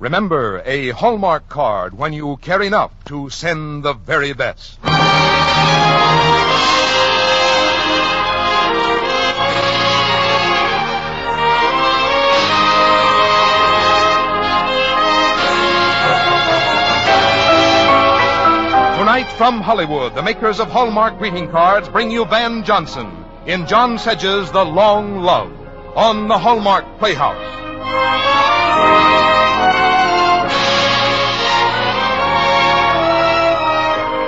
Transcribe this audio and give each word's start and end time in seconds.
Remember, 0.00 0.60
a 0.66 0.90
Hallmark 0.90 1.48
card 1.48 1.96
when 1.96 2.12
you 2.12 2.36
care 2.38 2.60
enough 2.62 2.90
to 3.04 3.30
send 3.30 3.84
the 3.84 3.92
very 3.92 4.32
best. 4.32 4.80
Tonight 18.98 19.30
from 19.36 19.60
Hollywood, 19.60 20.16
the 20.16 20.22
makers 20.22 20.58
of 20.58 20.68
Hallmark 20.70 21.18
greeting 21.18 21.48
cards 21.50 21.88
bring 21.88 22.10
you 22.10 22.24
Van 22.24 22.64
Johnson 22.64 23.24
in 23.46 23.64
John 23.68 23.98
Sedges' 23.98 24.50
The 24.50 24.64
Long 24.64 25.20
Love 25.20 25.52
on 25.94 26.26
the 26.26 26.36
Hallmark 26.36 26.98
Playhouse. 26.98 27.54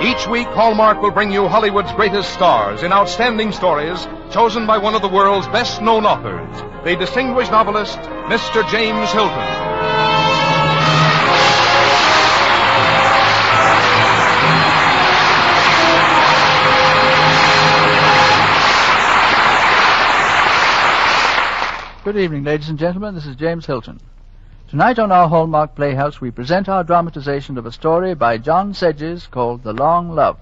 Each 0.07 0.29
week, 0.29 0.47
Hallmark 0.47 1.03
will 1.03 1.11
bring 1.11 1.33
you 1.33 1.49
Hollywood's 1.49 1.91
greatest 1.95 2.33
stars 2.33 2.85
in 2.85 2.93
outstanding 2.93 3.51
stories 3.51 4.07
chosen 4.31 4.65
by 4.65 4.79
one 4.79 4.95
of 4.95 5.03
the 5.03 5.09
world's 5.09 5.49
best 5.49 5.83
known 5.83 6.07
authors, 6.07 6.63
the 6.85 6.95
distinguished 6.95 7.51
novelist, 7.51 7.99
Mr. 7.99 8.63
James 8.71 9.11
Hilton. 9.11 9.35
Good 22.05 22.17
evening, 22.17 22.45
ladies 22.45 22.69
and 22.69 22.79
gentlemen. 22.79 23.17
This 23.17 23.27
is 23.27 23.35
James 23.35 23.67
Hilton. 23.67 23.99
Tonight 24.77 24.99
on 24.99 25.11
our 25.11 25.27
Hallmark 25.27 25.75
Playhouse, 25.75 26.21
we 26.21 26.31
present 26.31 26.69
our 26.69 26.85
dramatization 26.85 27.57
of 27.57 27.65
a 27.65 27.73
story 27.73 28.13
by 28.13 28.37
John 28.37 28.75
Sedges 28.75 29.27
called 29.27 29.63
The 29.63 29.73
Long 29.73 30.11
Love. 30.11 30.37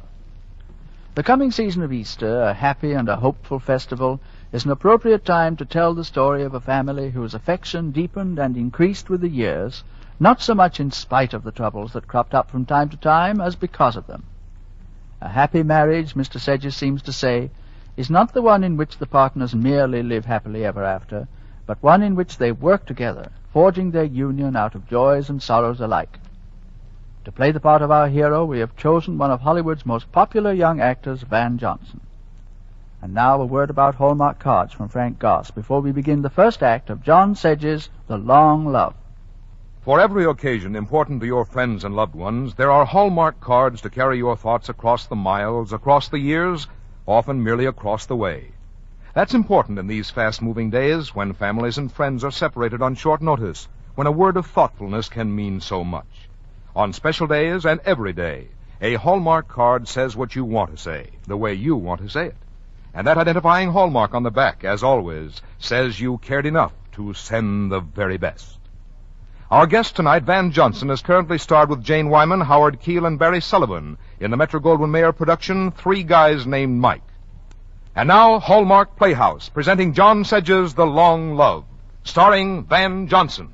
The 1.15 1.23
coming 1.23 1.53
season 1.53 1.85
of 1.85 1.93
Easter, 1.93 2.43
a 2.43 2.53
happy 2.53 2.95
and 2.95 3.09
a 3.09 3.15
hopeful 3.15 3.61
festival, 3.61 4.19
is 4.51 4.65
an 4.65 4.73
appropriate 4.73 5.25
time 5.25 5.55
to 5.59 5.65
tell 5.65 5.95
the 5.95 6.03
story 6.03 6.43
of 6.43 6.53
a 6.53 6.59
family 6.59 7.11
whose 7.11 7.33
affection 7.33 7.93
deepened 7.93 8.41
and 8.41 8.57
increased 8.57 9.09
with 9.09 9.21
the 9.21 9.29
years, 9.29 9.85
not 10.19 10.43
so 10.43 10.53
much 10.53 10.81
in 10.81 10.91
spite 10.91 11.33
of 11.33 11.45
the 11.45 11.53
troubles 11.53 11.93
that 11.93 12.09
cropped 12.09 12.35
up 12.35 12.51
from 12.51 12.65
time 12.65 12.89
to 12.89 12.97
time 12.97 13.41
as 13.41 13.55
because 13.55 13.95
of 13.95 14.09
them. 14.09 14.25
A 15.21 15.29
happy 15.29 15.63
marriage, 15.63 16.15
Mr. 16.15 16.41
Sedges 16.41 16.75
seems 16.75 17.03
to 17.03 17.13
say, 17.13 17.53
is 17.97 18.11
not 18.11 18.33
the 18.33 18.43
one 18.43 18.65
in 18.65 18.77
which 18.77 18.99
the 18.99 19.07
partners 19.07 19.55
merely 19.55 20.03
live 20.03 20.25
happily 20.25 20.65
ever 20.65 20.83
after, 20.83 21.29
but 21.67 21.83
one 21.83 22.03
in 22.03 22.15
which 22.15 22.39
they 22.39 22.53
work 22.53 22.85
together, 22.85 23.31
forging 23.53 23.91
their 23.91 24.05
union 24.05 24.57
out 24.57 24.75
of 24.75 24.89
joys 24.89 25.31
and 25.31 25.43
sorrows 25.43 25.81
alike. 25.81 26.19
To 27.25 27.33
play 27.33 27.53
the 27.53 27.61
part 27.61 27.81
of 27.81 27.91
our 27.91 28.09
hero, 28.09 28.45
we 28.45 28.59
have 28.59 28.77
chosen 28.77 29.17
one 29.17 29.31
of 29.31 29.41
Hollywood's 29.41 29.87
most 29.87 30.13
popular 30.13 30.53
young 30.53 30.81
actors, 30.81 31.23
Van 31.23 31.57
Johnson. 31.57 32.01
And 33.01 33.15
now 33.15 33.41
a 33.41 33.47
word 33.47 33.71
about 33.71 33.95
Hallmark 33.95 34.39
cards 34.39 34.73
from 34.73 34.89
Frank 34.89 35.19
Goss 35.19 35.51
before 35.51 35.81
we 35.81 35.93
begin 35.93 36.23
the 36.23 36.31
first 36.31 36.63
act 36.63 36.91
of 36.91 37.03
John 37.03 37.35
Sedges' 37.35 37.89
The 38.09 38.19
Long 38.19 38.67
Love. 38.67 38.95
For 39.83 40.01
every 40.01 40.25
occasion 40.25 40.77
important 40.77 41.21
to 41.21 41.27
your 41.27 41.45
friends 41.45 41.85
and 41.85 41.95
loved 41.95 42.15
ones, 42.15 42.55
there 42.55 42.71
are 42.71 42.87
Hallmark 42.87 43.41
cards 43.41 43.83
to 43.83 43.91
carry 43.91 44.19
your 44.19 44.37
thoughts 44.37 44.69
across 44.69 45.07
the 45.07 45.17
miles, 45.17 45.73
across 45.73 46.09
the 46.09 46.19
years, 46.19 46.67
often 47.07 47.43
merely 47.43 47.67
across 47.67 48.07
the 48.07 48.17
way. 48.17 48.53
That's 49.15 49.33
important 49.33 49.79
in 49.79 49.87
these 49.87 50.11
fast 50.11 50.43
moving 50.43 50.71
days 50.71 51.15
when 51.15 51.35
families 51.35 51.79
and 51.79 51.91
friends 51.91 52.25
are 52.25 52.33
separated 52.33 52.83
on 52.83 52.97
short 52.97 53.23
notice, 53.23 53.69
when 53.95 54.09
a 54.09 54.13
word 54.13 54.37
of 54.37 54.47
thoughtfulness 54.47 55.09
can 55.09 55.37
mean 55.37 55.61
so 55.61 55.85
much. 55.85 56.29
On 56.75 56.93
special 56.93 57.29
days 57.29 57.65
and 57.65 57.81
every 57.85 58.13
day, 58.13 58.49
a 58.81 58.95
Hallmark 58.95 59.47
card 59.47 59.87
says 59.87 60.17
what 60.17 60.35
you 60.35 60.45
want 60.45 60.73
to 60.73 60.77
say, 60.77 61.11
the 61.29 61.37
way 61.37 61.55
you 61.55 61.77
want 61.77 62.01
to 62.01 62.09
say 62.09 62.27
it. 62.27 62.37
And 62.93 63.07
that 63.07 63.17
identifying 63.17 63.71
hallmark 63.71 64.15
on 64.15 64.25
the 64.25 64.33
back, 64.33 64.65
as 64.65 64.83
always, 64.83 65.43
says 65.59 66.01
you 66.01 66.19
cared 66.19 66.45
enough 66.45 66.73
to 66.93 67.15
send 67.15 67.71
the 67.71 67.81
very 67.81 68.17
best. 68.17 68.59
Our 69.49 69.69
guest 69.69 69.95
tonight, 69.95 70.25
Van 70.25 70.51
Johnson, 70.51 70.91
is 70.91 71.03
currently 71.03 71.39
starred 71.39 71.71
with 71.71 71.85
Jane 71.85 72.09
Wyman, 72.09 72.41
Howard 72.41 72.81
Keel, 72.81 73.07
and 73.07 73.17
Barry 73.17 73.41
Sullivan 73.41 73.97
in 74.19 74.33
the 74.33 74.37
Metro 74.37 74.59
Goldwyn 74.59 74.91
Mayer 74.91 75.13
production, 75.13 75.71
Three 75.71 76.03
Guys 76.03 76.49
Named 76.49 76.81
Mike. 76.81 77.03
And 77.97 78.09
now, 78.09 78.41
Hallmark 78.41 78.97
Playhouse, 78.97 79.49
presenting 79.49 79.95
John 79.95 80.25
Sedges' 80.25 80.75
The 80.75 80.85
Long 80.85 81.37
Love, 81.37 81.65
starring 82.03 82.65
Van 82.65 83.07
Johnson. 83.07 83.51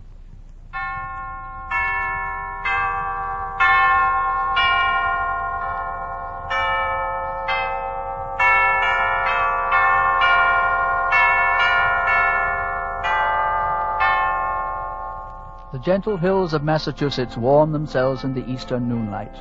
The 15.72 15.78
gentle 15.78 16.16
hills 16.16 16.54
of 16.54 16.62
Massachusetts 16.64 17.36
warm 17.36 17.72
themselves 17.72 18.24
in 18.24 18.32
the 18.32 18.50
eastern 18.50 18.88
moonlight, 18.88 19.34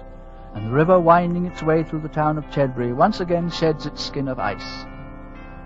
and 0.53 0.67
the 0.67 0.71
river 0.71 0.99
winding 0.99 1.45
its 1.45 1.61
way 1.61 1.83
through 1.83 2.01
the 2.01 2.09
town 2.09 2.37
of 2.37 2.49
Chedbury 2.51 2.93
once 2.93 3.19
again 3.19 3.49
sheds 3.49 3.85
its 3.85 4.03
skin 4.03 4.27
of 4.27 4.39
ice. 4.39 4.85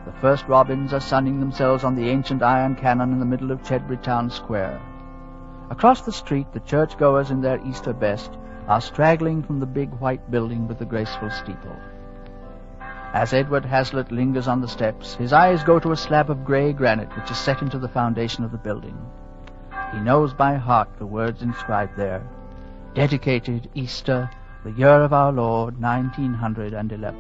The 0.06 0.12
first 0.20 0.48
robins 0.48 0.94
are 0.94 1.00
sunning 1.00 1.40
themselves 1.40 1.84
on 1.84 1.96
the 1.96 2.10
ancient 2.10 2.44
iron 2.44 2.76
cannon 2.76 3.14
in 3.14 3.20
the 3.20 3.26
middle 3.26 3.52
of 3.52 3.64
Chedbury 3.64 3.98
Town 3.98 4.30
Square. 4.30 4.82
Across 5.70 6.02
the 6.02 6.12
street, 6.12 6.52
the 6.52 6.60
churchgoers 6.60 7.32
in 7.32 7.42
their 7.42 7.66
Easter 7.66 7.94
best 7.94 8.32
are 8.68 8.82
straggling 8.82 9.42
from 9.42 9.60
the 9.60 9.66
big 9.66 9.90
white 10.00 10.30
building 10.30 10.68
with 10.68 10.78
the 10.80 10.86
graceful 10.86 11.30
steeple. 11.30 11.76
As 13.14 13.32
Edward 13.32 13.64
Hazlitt 13.64 14.12
lingers 14.12 14.48
on 14.48 14.60
the 14.60 14.68
steps, 14.68 15.16
his 15.16 15.34
eyes 15.34 15.64
go 15.64 15.80
to 15.80 15.92
a 15.92 15.98
slab 15.98 16.30
of 16.30 16.44
gray 16.44 16.74
granite 16.74 17.16
which 17.16 17.32
is 17.32 17.38
set 17.38 17.62
into 17.62 17.78
the 17.78 17.88
foundation 17.88 18.44
of 18.44 18.52
the 18.52 18.58
building. 18.58 18.98
He 19.94 20.00
knows 20.00 20.34
by 20.34 20.56
heart 20.56 20.90
the 20.98 21.06
words 21.06 21.42
inscribed 21.42 21.96
there 21.96 22.24
Dedicated 22.94 23.70
Easter, 23.74 24.30
the 24.63 24.72
year 24.72 25.03
of 25.03 25.12
our 25.12 25.34
Lord, 25.34 25.81
1911. 25.81 27.19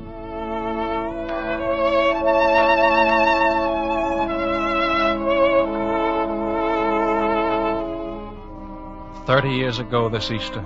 Thirty 9.25 9.49
years 9.49 9.79
ago 9.79 10.07
this 10.07 10.31
Easter. 10.31 10.65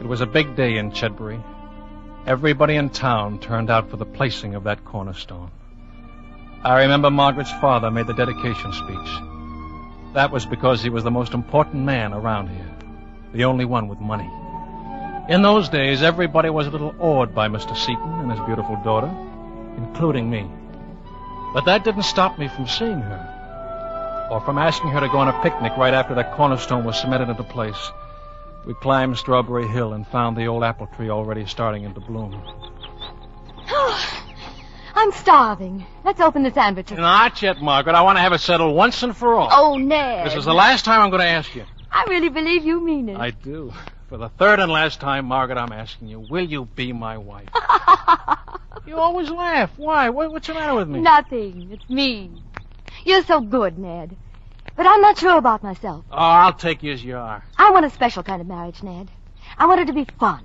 It 0.00 0.06
was 0.06 0.22
a 0.22 0.26
big 0.26 0.56
day 0.56 0.78
in 0.78 0.92
Chedbury. 0.92 1.42
Everybody 2.26 2.76
in 2.76 2.88
town 2.88 3.38
turned 3.38 3.70
out 3.70 3.90
for 3.90 3.98
the 3.98 4.06
placing 4.06 4.54
of 4.54 4.64
that 4.64 4.86
cornerstone. 4.86 5.50
I 6.64 6.80
remember 6.82 7.10
Margaret's 7.10 7.52
father 7.52 7.90
made 7.90 8.06
the 8.06 8.14
dedication 8.14 8.72
speech. 8.72 9.10
That 10.14 10.30
was 10.32 10.46
because 10.46 10.82
he 10.82 10.88
was 10.88 11.04
the 11.04 11.10
most 11.10 11.34
important 11.34 11.84
man 11.84 12.14
around 12.14 12.48
here, 12.48 12.74
the 13.34 13.44
only 13.44 13.66
one 13.66 13.88
with 13.88 14.00
money. 14.00 14.30
In 15.28 15.42
those 15.42 15.68
days, 15.68 16.02
everybody 16.02 16.50
was 16.50 16.68
a 16.68 16.70
little 16.70 16.94
awed 17.00 17.34
by 17.34 17.48
Mr. 17.48 17.76
Seaton 17.76 18.12
and 18.20 18.30
his 18.30 18.40
beautiful 18.46 18.76
daughter, 18.84 19.10
including 19.76 20.30
me. 20.30 20.48
But 21.52 21.64
that 21.64 21.82
didn't 21.82 22.04
stop 22.04 22.38
me 22.38 22.46
from 22.46 22.68
seeing 22.68 23.00
her 23.00 24.28
or 24.30 24.40
from 24.40 24.56
asking 24.56 24.90
her 24.90 25.00
to 25.00 25.08
go 25.08 25.18
on 25.18 25.28
a 25.28 25.42
picnic 25.42 25.76
right 25.76 25.94
after 25.94 26.14
that 26.14 26.32
cornerstone 26.34 26.84
was 26.84 27.00
cemented 27.00 27.28
into 27.28 27.42
place. 27.42 27.90
We 28.66 28.74
climbed 28.74 29.16
Strawberry 29.18 29.66
Hill 29.66 29.94
and 29.94 30.06
found 30.06 30.36
the 30.36 30.46
old 30.46 30.62
apple 30.62 30.86
tree 30.88 31.10
already 31.10 31.46
starting 31.46 31.82
into 31.82 32.00
bloom. 32.00 32.40
Oh, 33.68 34.24
I'm 34.94 35.10
starving. 35.10 35.86
Let's 36.04 36.20
open 36.20 36.44
the 36.44 36.52
sandwiches. 36.52 36.98
Not 36.98 37.42
yet, 37.42 37.60
Margaret. 37.60 37.96
I 37.96 38.02
want 38.02 38.16
to 38.18 38.22
have 38.22 38.32
it 38.32 38.40
settled 38.40 38.76
once 38.76 39.02
and 39.02 39.16
for 39.16 39.34
all. 39.34 39.48
Oh, 39.50 39.76
Ned. 39.76 40.26
This 40.26 40.36
is 40.36 40.44
the 40.44 40.54
last 40.54 40.84
time 40.84 41.00
I'm 41.00 41.10
going 41.10 41.22
to 41.22 41.26
ask 41.26 41.54
you. 41.54 41.64
I 41.90 42.04
really 42.08 42.28
believe 42.28 42.64
you 42.64 42.80
mean 42.80 43.08
it. 43.08 43.16
I 43.16 43.30
do. 43.30 43.72
For 44.08 44.18
the 44.18 44.28
third 44.28 44.60
and 44.60 44.70
last 44.70 45.00
time, 45.00 45.26
Margaret, 45.26 45.58
I'm 45.58 45.72
asking 45.72 46.06
you, 46.08 46.20
will 46.20 46.44
you 46.44 46.66
be 46.66 46.92
my 46.92 47.18
wife? 47.18 47.48
you 48.86 48.96
always 48.96 49.28
laugh. 49.30 49.72
Why? 49.76 50.10
What's 50.10 50.46
the 50.46 50.54
matter 50.54 50.76
with 50.76 50.88
me? 50.88 51.00
Nothing. 51.00 51.70
It's 51.72 51.90
me. 51.90 52.30
You're 53.04 53.24
so 53.24 53.40
good, 53.40 53.78
Ned. 53.78 54.16
But 54.76 54.86
I'm 54.86 55.00
not 55.00 55.18
sure 55.18 55.36
about 55.36 55.64
myself. 55.64 56.04
Oh, 56.12 56.16
I'll 56.16 56.52
take 56.52 56.84
you 56.84 56.92
as 56.92 57.02
you 57.02 57.16
are. 57.16 57.44
I 57.58 57.70
want 57.72 57.84
a 57.84 57.90
special 57.90 58.22
kind 58.22 58.40
of 58.40 58.46
marriage, 58.46 58.80
Ned. 58.82 59.10
I 59.58 59.66
want 59.66 59.80
it 59.80 59.86
to 59.86 59.92
be 59.92 60.06
fun. 60.20 60.44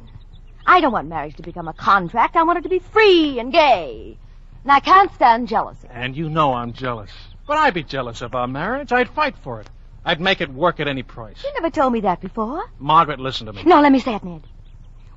I 0.65 0.81
don't 0.81 0.91
want 0.91 1.07
marriage 1.07 1.35
to 1.35 1.43
become 1.43 1.67
a 1.67 1.73
contract. 1.73 2.35
I 2.35 2.43
want 2.43 2.57
it 2.59 2.63
to 2.63 2.69
be 2.69 2.79
free 2.79 3.39
and 3.39 3.51
gay. 3.51 4.17
And 4.63 4.71
I 4.71 4.79
can't 4.79 5.13
stand 5.13 5.47
jealousy. 5.47 5.87
And 5.91 6.15
you 6.15 6.29
know 6.29 6.53
I'm 6.53 6.73
jealous. 6.73 7.11
But 7.45 7.57
I'd 7.57 7.73
be 7.75 7.83
jealous 7.83 8.21
of 8.21 8.33
our 8.33 8.47
marriage. 8.47 8.91
I'd 8.91 9.09
fight 9.09 9.35
for 9.43 9.59
it. 9.61 9.69
I'd 10.03 10.19
make 10.19 10.41
it 10.41 10.49
work 10.49 10.79
at 10.79 10.87
any 10.87 11.03
price. 11.03 11.43
You 11.43 11.53
never 11.53 11.69
told 11.69 11.93
me 11.93 12.01
that 12.01 12.21
before. 12.21 12.63
Margaret, 12.79 13.19
listen 13.19 13.45
to 13.47 13.53
me. 13.53 13.63
No, 13.63 13.81
let 13.81 13.91
me 13.91 13.99
say 13.99 14.15
it, 14.15 14.23
Ned. 14.23 14.43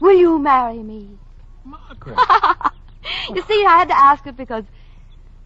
Will 0.01 0.19
you 0.19 0.39
marry 0.39 0.83
me? 0.83 1.19
Margaret. 1.65 2.19
you 3.31 3.43
see, 3.43 3.65
I 3.65 3.79
had 3.79 3.89
to 3.89 3.97
ask 3.97 4.27
it 4.27 4.37
because, 4.37 4.65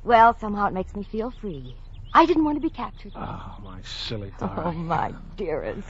well, 0.03 0.37
somehow 0.39 0.67
it 0.67 0.75
makes 0.75 0.95
me 0.95 1.05
feel 1.05 1.31
free. 1.31 1.75
I 2.13 2.27
didn't 2.27 2.45
want 2.45 2.57
to 2.57 2.61
be 2.61 2.71
captured. 2.71 3.13
Oh, 3.15 3.57
my 3.63 3.81
silly 3.83 4.33
oh, 4.41 4.47
darling. 4.47 4.79
Oh, 4.79 4.83
my 4.83 5.15
dearest. 5.37 5.89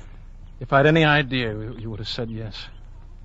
If 0.60 0.72
I'd 0.72 0.86
any 0.86 1.04
idea, 1.04 1.54
you 1.78 1.88
would 1.90 2.00
have 2.00 2.08
said 2.08 2.30
yes. 2.30 2.66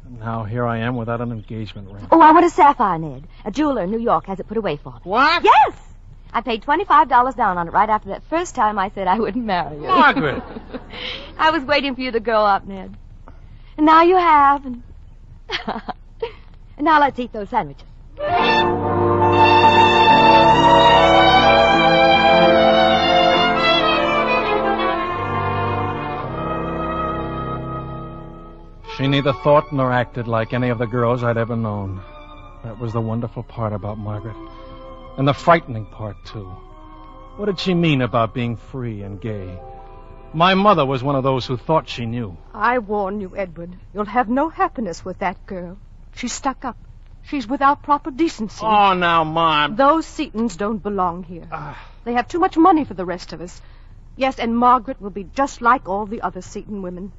Now 0.08 0.44
here 0.44 0.66
I 0.66 0.80
am 0.80 0.96
without 0.96 1.22
an 1.22 1.31
engagement 1.31 1.90
ring. 1.90 2.08
Oh, 2.12 2.22
I 2.22 2.31
want 2.31 2.46
a 2.46 2.50
sapphire, 2.50 3.00
Ned. 3.00 3.28
A 3.46 3.52
jeweler 3.52 3.84
in 3.84 3.92
New 3.92 4.00
York 4.00 4.28
has 4.28 4.40
it 4.40 4.48
put 4.48 4.58
away 4.58 4.78
for 4.78 4.94
me. 4.94 5.00
What? 5.04 5.44
Yes! 5.44 5.93
I 6.35 6.41
paid 6.41 6.63
$25 6.63 7.35
down 7.35 7.59
on 7.59 7.68
it 7.68 7.71
right 7.71 7.89
after 7.89 8.09
that 8.09 8.24
first 8.24 8.56
time 8.56 8.80
I 8.80 8.89
said 8.89 9.07
I 9.07 9.19
wouldn't 9.19 9.45
marry 9.45 9.75
you. 9.75 9.83
Margaret! 9.83 10.41
I 11.38 11.51
was 11.51 11.63
waiting 11.63 11.94
for 11.94 12.01
you 12.01 12.12
to 12.12 12.19
grow 12.19 12.44
up, 12.44 12.65
Ned. 12.65 12.97
And 13.77 13.85
now 13.85 14.01
you 14.01 14.18
have, 14.18 14.65
and... 14.65 14.81
and 15.68 16.85
now 16.85 17.00
let's 17.00 17.19
eat 17.19 17.31
those 17.33 17.50
sandwiches. 17.50 17.85
She 28.97 29.07
neither 29.07 29.33
thought 29.33 29.71
nor 29.71 29.91
acted 29.91 30.27
like 30.27 30.53
any 30.53 30.69
of 30.69 30.80
the 30.80 30.88
girls 30.88 31.24
I'd 31.24 31.38
ever 31.38 31.56
known. 31.56 32.01
That 32.63 32.80
was 32.80 32.94
the 32.94 33.01
wonderful 33.01 33.44
part 33.44 33.74
about 33.74 34.00
Margaret. 34.00 34.35
And 35.18 35.27
the 35.27 35.33
frightening 35.33 35.86
part, 35.86 36.18
too. 36.25 36.45
What 37.36 37.45
did 37.45 37.60
she 37.60 37.74
mean 37.74 38.01
about 38.01 38.33
being 38.33 38.57
free 38.57 39.01
and 39.04 39.19
gay? 39.21 39.60
My 40.33 40.56
mother 40.56 40.86
was 40.86 41.04
one 41.04 41.15
of 41.15 41.24
those 41.24 41.45
who 41.45 41.57
thought 41.57 41.88
she 41.88 42.06
knew. 42.06 42.38
I 42.54 42.80
warn 42.80 43.21
you, 43.21 43.36
Edward. 43.38 43.75
You'll 43.94 44.06
have 44.06 44.30
no 44.30 44.50
happiness 44.50 45.06
with 45.06 45.19
that 45.19 45.45
girl. 45.45 45.77
She's 46.15 46.33
stuck 46.33 46.65
up. 46.65 46.77
She's 47.21 47.48
without 47.48 47.83
proper 47.83 48.12
decency. 48.12 48.65
Oh, 48.65 48.94
now, 48.94 49.24
Mom. 49.24 49.75
Those 49.75 50.06
Setons 50.06 50.57
don't 50.57 50.81
belong 50.81 51.24
here. 51.24 51.48
Ah. 51.51 51.80
They 52.04 52.13
have 52.13 52.27
too 52.27 52.39
much 52.39 52.57
money 52.57 52.83
for 52.83 52.95
the 52.95 53.06
rest 53.06 53.33
of 53.33 53.42
us. 53.42 53.62
Yes, 54.16 54.39
and 54.39 54.57
Margaret 54.57 55.01
will 55.01 55.09
be 55.09 55.24
just 55.24 55.62
like 55.62 55.88
all 55.88 56.06
the 56.06 56.21
other 56.21 56.42
Seton 56.42 56.81
women. 56.81 57.13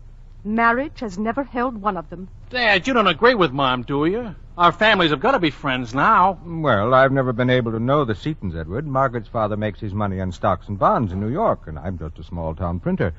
Marriage 0.44 1.00
has 1.00 1.18
never 1.18 1.42
held 1.42 1.80
one 1.80 1.96
of 1.96 2.10
them. 2.10 2.28
Dad, 2.50 2.86
you 2.86 2.92
don't 2.92 3.06
agree 3.06 3.34
with 3.34 3.50
Mom, 3.50 3.82
do 3.82 4.04
you? 4.04 4.34
Our 4.58 4.72
families 4.72 5.10
have 5.10 5.20
got 5.20 5.32
to 5.32 5.38
be 5.38 5.50
friends 5.50 5.94
now. 5.94 6.38
Well, 6.44 6.92
I've 6.92 7.12
never 7.12 7.32
been 7.32 7.50
able 7.50 7.72
to 7.72 7.80
know 7.80 8.04
the 8.04 8.14
Setons, 8.14 8.54
Edward. 8.54 8.86
Margaret's 8.86 9.28
father 9.28 9.56
makes 9.56 9.80
his 9.80 9.94
money 9.94 10.20
on 10.20 10.32
stocks 10.32 10.68
and 10.68 10.78
bonds 10.78 11.12
in 11.12 11.20
New 11.20 11.30
York, 11.30 11.66
and 11.66 11.78
I'm 11.78 11.98
just 11.98 12.18
a 12.18 12.24
small 12.24 12.54
town 12.54 12.78
printer. 12.78 13.14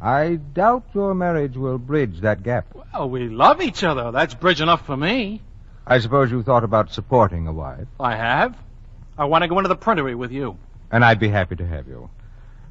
I 0.00 0.36
doubt 0.36 0.84
your 0.94 1.14
marriage 1.14 1.56
will 1.56 1.78
bridge 1.78 2.20
that 2.22 2.42
gap. 2.42 2.66
Well, 2.74 3.08
we 3.10 3.28
love 3.28 3.60
each 3.62 3.84
other. 3.84 4.10
That's 4.10 4.34
bridge 4.34 4.60
enough 4.60 4.84
for 4.86 4.96
me. 4.96 5.42
I 5.86 5.98
suppose 5.98 6.30
you 6.30 6.42
thought 6.42 6.64
about 6.64 6.90
supporting 6.92 7.46
a 7.46 7.52
wife, 7.52 7.86
I 8.00 8.16
have. 8.16 8.56
I 9.18 9.26
want 9.26 9.42
to 9.42 9.48
go 9.48 9.58
into 9.58 9.68
the 9.68 9.76
printery 9.76 10.14
with 10.14 10.32
you. 10.32 10.56
and 10.90 11.04
I'd 11.04 11.20
be 11.20 11.28
happy 11.28 11.56
to 11.56 11.66
have 11.66 11.86
you. 11.86 12.08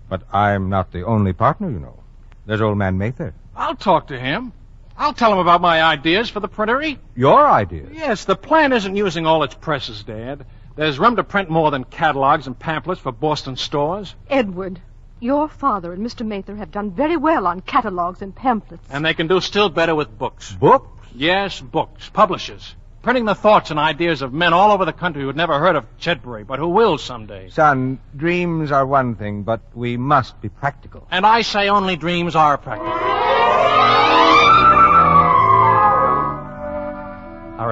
But 0.09 0.23
I'm 0.33 0.69
not 0.69 0.91
the 0.91 1.05
only 1.05 1.33
partner, 1.33 1.69
you 1.69 1.79
know. 1.79 1.99
There's 2.45 2.61
old 2.61 2.77
man 2.77 2.97
Mather. 2.97 3.33
I'll 3.55 3.75
talk 3.75 4.07
to 4.07 4.19
him. 4.19 4.53
I'll 4.97 5.13
tell 5.13 5.33
him 5.33 5.39
about 5.39 5.61
my 5.61 5.81
ideas 5.81 6.29
for 6.29 6.39
the 6.39 6.47
printery. 6.47 6.99
Your 7.15 7.49
ideas? 7.49 7.89
Yes, 7.91 8.25
the 8.25 8.35
plant 8.35 8.73
isn't 8.73 8.95
using 8.95 9.25
all 9.25 9.43
its 9.43 9.55
presses, 9.55 10.03
Dad. 10.03 10.45
There's 10.75 10.99
room 10.99 11.15
to 11.15 11.23
print 11.23 11.49
more 11.49 11.71
than 11.71 11.83
catalogs 11.83 12.47
and 12.47 12.57
pamphlets 12.57 13.01
for 13.01 13.11
Boston 13.11 13.55
stores. 13.55 14.15
Edward, 14.29 14.81
your 15.19 15.47
father 15.47 15.91
and 15.91 16.05
Mr. 16.05 16.25
Mather 16.25 16.55
have 16.55 16.71
done 16.71 16.91
very 16.91 17.17
well 17.17 17.45
on 17.47 17.61
catalogs 17.61 18.21
and 18.21 18.35
pamphlets. 18.35 18.87
And 18.89 19.03
they 19.03 19.13
can 19.13 19.27
do 19.27 19.41
still 19.41 19.69
better 19.69 19.95
with 19.95 20.17
books. 20.17 20.51
Book? 20.53 20.87
Yes, 21.13 21.59
books. 21.59 22.09
Publishers. 22.09 22.75
Printing 23.01 23.25
the 23.25 23.35
thoughts 23.35 23.71
and 23.71 23.79
ideas 23.79 24.21
of 24.21 24.31
men 24.31 24.53
all 24.53 24.71
over 24.71 24.85
the 24.85 24.93
country 24.93 25.23
who'd 25.23 25.35
never 25.35 25.57
heard 25.59 25.75
of 25.75 25.85
Chedbury, 25.97 26.45
but 26.45 26.59
who 26.59 26.67
will 26.67 26.99
someday. 26.99 27.49
Son, 27.49 27.99
dreams 28.15 28.71
are 28.71 28.85
one 28.85 29.15
thing, 29.15 29.41
but 29.41 29.61
we 29.73 29.97
must 29.97 30.39
be 30.39 30.49
practical. 30.49 31.07
And 31.09 31.25
I 31.25 31.41
say 31.41 31.69
only 31.69 31.95
dreams 31.95 32.35
are 32.35 32.57
practical. 32.59 33.20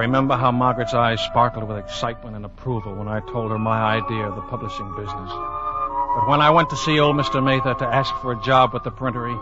Remember 0.00 0.36
how 0.36 0.50
Margaret's 0.50 0.94
eyes 0.94 1.20
sparkled 1.20 1.68
with 1.68 1.76
excitement 1.76 2.34
and 2.34 2.44
approval 2.44 2.94
when 2.94 3.08
I 3.08 3.20
told 3.20 3.50
her 3.50 3.58
my 3.58 3.96
idea 3.96 4.26
of 4.26 4.34
the 4.34 4.42
publishing 4.42 4.90
business. 4.96 5.30
But 5.30 6.26
when 6.26 6.40
I 6.40 6.50
went 6.50 6.70
to 6.70 6.76
see 6.76 6.98
old 6.98 7.16
Mr. 7.16 7.42
Mather 7.42 7.74
to 7.74 7.86
ask 7.86 8.14
for 8.16 8.32
a 8.32 8.42
job 8.42 8.72
with 8.72 8.82
the 8.82 8.90
printery, 8.90 9.36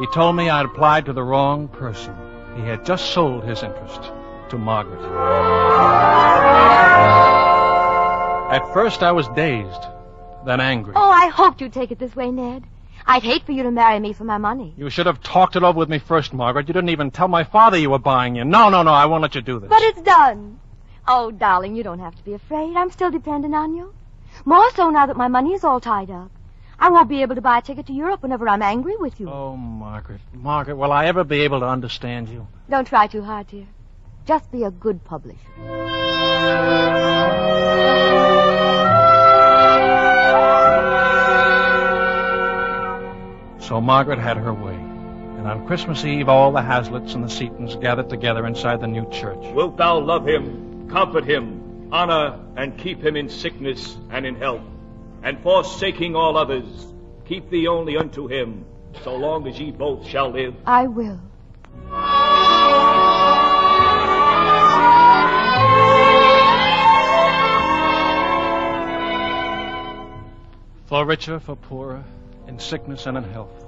he 0.00 0.06
told 0.08 0.36
me 0.36 0.50
I'd 0.50 0.66
applied 0.66 1.06
to 1.06 1.12
the 1.12 1.22
wrong 1.22 1.68
person. 1.68 2.14
He 2.56 2.62
had 2.62 2.84
just 2.84 3.12
sold 3.12 3.44
his 3.44 3.62
interest 3.62 4.02
to 4.50 4.58
Margaret. 4.58 5.00
At 8.52 8.72
first 8.74 9.02
I 9.02 9.12
was 9.12 9.28
dazed, 9.28 9.86
then 10.44 10.60
angry. 10.60 10.94
Oh, 10.96 11.10
I 11.10 11.28
hoped 11.28 11.60
you'd 11.60 11.72
take 11.72 11.92
it 11.92 11.98
this 11.98 12.14
way, 12.14 12.30
Ned. 12.30 12.64
I'd 13.06 13.22
hate 13.22 13.44
for 13.44 13.52
you 13.52 13.62
to 13.64 13.70
marry 13.70 13.98
me 13.98 14.12
for 14.12 14.24
my 14.24 14.38
money. 14.38 14.74
You 14.76 14.90
should 14.90 15.06
have 15.06 15.22
talked 15.22 15.56
it 15.56 15.62
over 15.62 15.78
with 15.78 15.88
me 15.88 15.98
first, 15.98 16.32
Margaret. 16.32 16.68
You 16.68 16.74
didn't 16.74 16.90
even 16.90 17.10
tell 17.10 17.28
my 17.28 17.44
father 17.44 17.76
you 17.76 17.90
were 17.90 17.98
buying 17.98 18.36
you. 18.36 18.44
No, 18.44 18.68
no, 18.68 18.82
no, 18.82 18.92
I 18.92 19.06
won't 19.06 19.22
let 19.22 19.34
you 19.34 19.42
do 19.42 19.58
this. 19.58 19.68
But 19.68 19.82
it's 19.82 20.02
done. 20.02 20.60
Oh, 21.06 21.30
darling, 21.30 21.74
you 21.74 21.82
don't 21.82 21.98
have 21.98 22.14
to 22.14 22.24
be 22.24 22.34
afraid. 22.34 22.76
I'm 22.76 22.90
still 22.90 23.10
dependent 23.10 23.54
on 23.54 23.74
you. 23.74 23.92
More 24.44 24.70
so 24.72 24.90
now 24.90 25.06
that 25.06 25.16
my 25.16 25.28
money 25.28 25.52
is 25.52 25.64
all 25.64 25.80
tied 25.80 26.10
up. 26.10 26.30
I 26.78 26.90
won't 26.90 27.08
be 27.08 27.22
able 27.22 27.34
to 27.34 27.40
buy 27.40 27.58
a 27.58 27.62
ticket 27.62 27.86
to 27.86 27.92
Europe 27.92 28.22
whenever 28.22 28.48
I'm 28.48 28.62
angry 28.62 28.96
with 28.96 29.20
you. 29.20 29.28
Oh, 29.28 29.56
Margaret. 29.56 30.20
Margaret, 30.32 30.76
will 30.76 30.92
I 30.92 31.06
ever 31.06 31.22
be 31.22 31.40
able 31.42 31.60
to 31.60 31.66
understand 31.66 32.28
you? 32.28 32.46
Don't 32.70 32.86
try 32.86 33.06
too 33.06 33.22
hard, 33.22 33.48
dear. 33.48 33.66
Just 34.26 34.50
be 34.50 34.64
a 34.64 34.70
good 34.70 35.04
publisher. 35.04 35.38
So 43.72 43.80
Margaret 43.80 44.18
had 44.18 44.36
her 44.36 44.52
way. 44.52 44.74
And 44.74 45.48
on 45.48 45.66
Christmas 45.66 46.04
Eve, 46.04 46.28
all 46.28 46.52
the 46.52 46.60
Hazlitts 46.60 47.14
and 47.14 47.24
the 47.24 47.28
Setons 47.28 47.74
gathered 47.80 48.10
together 48.10 48.46
inside 48.46 48.82
the 48.82 48.86
new 48.86 49.08
church. 49.08 49.38
Wilt 49.54 49.78
thou 49.78 49.98
love 49.98 50.28
him, 50.28 50.90
comfort 50.90 51.24
him, 51.24 51.88
honor 51.90 52.38
and 52.54 52.76
keep 52.76 53.02
him 53.02 53.16
in 53.16 53.30
sickness 53.30 53.96
and 54.10 54.26
in 54.26 54.34
health, 54.36 54.60
and 55.22 55.42
forsaking 55.42 56.14
all 56.14 56.36
others, 56.36 56.92
keep 57.24 57.48
thee 57.48 57.66
only 57.66 57.96
unto 57.96 58.28
him, 58.28 58.66
so 59.04 59.16
long 59.16 59.48
as 59.48 59.58
ye 59.58 59.70
both 59.70 60.06
shall 60.06 60.28
live? 60.28 60.54
I 60.66 60.86
will. 60.86 61.18
For 70.84 71.06
richer, 71.06 71.40
for 71.40 71.56
poorer, 71.56 72.04
in 72.52 72.58
sickness 72.58 73.06
and 73.06 73.16
in 73.16 73.24
health, 73.24 73.64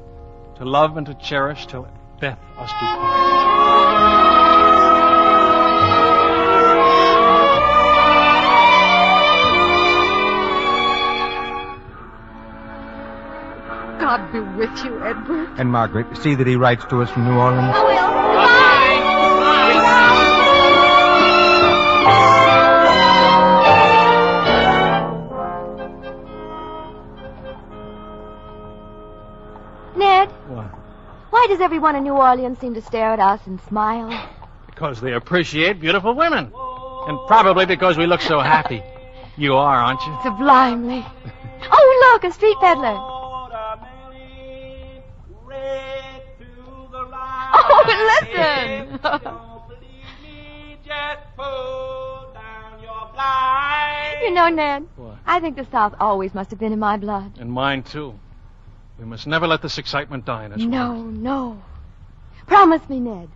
to 0.57 0.65
love 0.67 0.99
and 0.99 1.07
to 1.07 1.15
cherish 1.15 1.67
till 1.67 1.89
death 2.21 2.39
us 2.59 2.71
do 2.71 2.85
part. 2.85 3.35
God 14.01 14.33
be 14.33 14.41
with 14.41 14.85
you, 14.85 15.03
Edward. 15.03 15.49
And 15.59 15.73
Margaret, 15.73 16.15
see 16.19 16.35
that 16.35 16.47
he 16.47 16.57
writes 16.57 16.85
to 16.91 17.01
us 17.01 17.09
from 17.11 17.25
New 17.25 17.39
Orleans. 17.39 17.75
I 17.75 17.94
why 31.45 31.49
does 31.49 31.61
everyone 31.61 31.95
in 31.95 32.05
New 32.05 32.15
Orleans 32.15 32.59
seem 32.59 32.73
to 32.73 32.81
stare 32.81 33.13
at 33.13 33.21
us 33.21 33.47
and 33.47 33.61
smile? 33.69 34.09
Because 34.65 35.03
they 35.03 35.13
appreciate 35.13 35.79
beautiful 35.79 36.15
women. 36.15 36.51
And 37.07 37.19
probably 37.27 37.67
because 37.67 37.99
we 37.99 38.07
look 38.07 38.23
so 38.23 38.41
happy. 38.41 38.83
You 39.37 39.57
are, 39.57 39.77
aren't 39.77 40.01
you? 40.07 40.17
Sublimely. 40.23 41.05
Oh, 41.67 42.11
look, 42.13 42.25
a 42.25 42.31
street 42.35 42.59
peddler. 42.61 42.95
Oh, 42.99 43.49
listen. 47.89 49.01
you 54.23 54.31
know, 54.35 54.49
Ned, 54.51 54.83
What? 54.97 55.17
I 55.25 55.41
think 55.41 55.57
the 55.57 55.65
South 55.71 55.95
always 55.99 56.35
must 56.35 56.51
have 56.51 56.59
been 56.59 56.75
in 56.75 56.79
my 56.79 56.99
blood. 56.99 57.39
And 57.39 57.51
mine, 57.51 57.83
too. 57.83 58.19
We 58.99 59.05
must 59.05 59.27
never 59.27 59.47
let 59.47 59.61
this 59.63 59.79
excitement 59.79 60.25
die 60.25 60.45
in 60.45 60.53
us. 60.53 60.61
No, 60.61 61.03
no. 61.03 61.63
Promise 62.47 62.89
me, 62.89 63.01
Ned. 63.01 63.29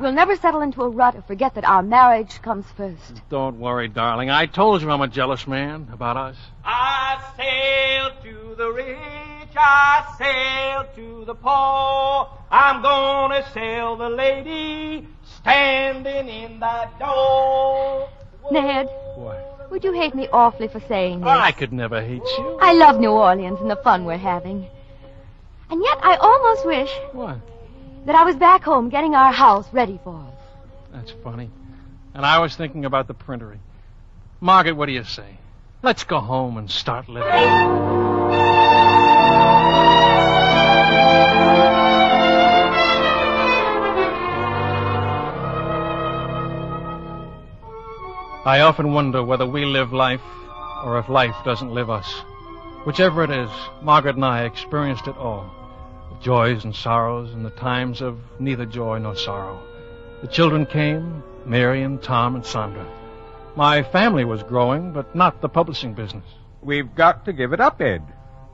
We'll 0.00 0.12
never 0.12 0.36
settle 0.36 0.62
into 0.62 0.82
a 0.82 0.88
rut 0.88 1.16
or 1.16 1.22
forget 1.22 1.54
that 1.56 1.64
our 1.64 1.82
marriage 1.82 2.40
comes 2.40 2.64
first. 2.76 3.20
Don't 3.28 3.58
worry, 3.58 3.88
darling. 3.88 4.30
I 4.30 4.46
told 4.46 4.80
you 4.80 4.90
I'm 4.90 5.02
a 5.02 5.08
jealous 5.08 5.46
man 5.46 5.88
about 5.92 6.16
us. 6.16 6.36
I 6.64 7.20
sail 7.36 8.10
to 8.22 8.54
the 8.54 8.70
rich, 8.72 9.54
I 9.56 10.14
sail 10.16 10.86
to 10.96 11.24
the 11.26 11.34
poor. 11.34 12.28
I'm 12.50 12.80
gonna 12.80 13.44
sail 13.52 13.96
the 13.96 14.08
lady 14.08 15.06
standing 15.42 16.28
in 16.28 16.60
that 16.60 16.98
door. 16.98 18.08
Ned, 18.50 18.86
What? 19.16 19.70
would 19.70 19.84
you 19.84 19.92
hate 19.92 20.14
me 20.14 20.28
awfully 20.32 20.68
for 20.68 20.80
saying 20.80 21.20
this? 21.20 21.28
I 21.28 21.52
could 21.52 21.72
never 21.72 22.00
hate 22.00 22.22
you. 22.38 22.58
I 22.62 22.72
love 22.72 22.98
New 22.98 23.10
Orleans 23.10 23.60
and 23.60 23.70
the 23.70 23.76
fun 23.76 24.04
we're 24.04 24.16
having. 24.16 24.68
And 25.72 25.82
yet 25.82 25.98
I 26.02 26.16
almost 26.16 26.66
wish 26.66 26.90
What? 27.12 27.38
that 28.04 28.14
I 28.14 28.24
was 28.24 28.36
back 28.36 28.62
home 28.62 28.90
getting 28.90 29.14
our 29.14 29.32
house 29.32 29.66
ready 29.72 29.98
for 30.04 30.14
us. 30.14 30.38
That's 30.92 31.12
funny. 31.24 31.48
And 32.12 32.26
I 32.26 32.40
was 32.40 32.54
thinking 32.54 32.84
about 32.84 33.06
the 33.08 33.14
printery. 33.14 33.58
Margaret, 34.38 34.74
what 34.74 34.84
do 34.84 34.92
you 34.92 35.04
say? 35.04 35.38
Let's 35.82 36.04
go 36.04 36.20
home 36.20 36.58
and 36.58 36.70
start 36.70 37.08
living. 37.08 37.32
I 48.44 48.60
often 48.60 48.92
wonder 48.92 49.22
whether 49.22 49.46
we 49.46 49.64
live 49.64 49.92
life 49.92 50.20
or 50.84 50.98
if 50.98 51.08
life 51.08 51.36
doesn't 51.44 51.72
live 51.72 51.88
us. 51.88 52.12
Whichever 52.84 53.22
it 53.22 53.30
is, 53.30 53.50
Margaret 53.80 54.16
and 54.16 54.24
I 54.24 54.44
experienced 54.44 55.06
it 55.06 55.16
all. 55.16 55.50
The 56.22 56.26
joys 56.26 56.62
and 56.62 56.72
sorrows 56.72 57.34
and 57.34 57.44
the 57.44 57.50
times 57.50 58.00
of 58.00 58.16
neither 58.38 58.64
joy 58.64 58.98
nor 58.98 59.16
sorrow. 59.16 59.60
The 60.20 60.28
children 60.28 60.66
came, 60.66 61.20
Mary 61.44 61.82
and 61.82 62.00
Tom 62.00 62.36
and 62.36 62.46
Sandra. 62.46 62.86
My 63.56 63.82
family 63.82 64.24
was 64.24 64.44
growing, 64.44 64.92
but 64.92 65.16
not 65.16 65.40
the 65.40 65.48
publishing 65.48 65.94
business. 65.94 66.24
We've 66.60 66.94
got 66.94 67.24
to 67.24 67.32
give 67.32 67.52
it 67.52 67.60
up, 67.60 67.80
Ed. 67.80 68.04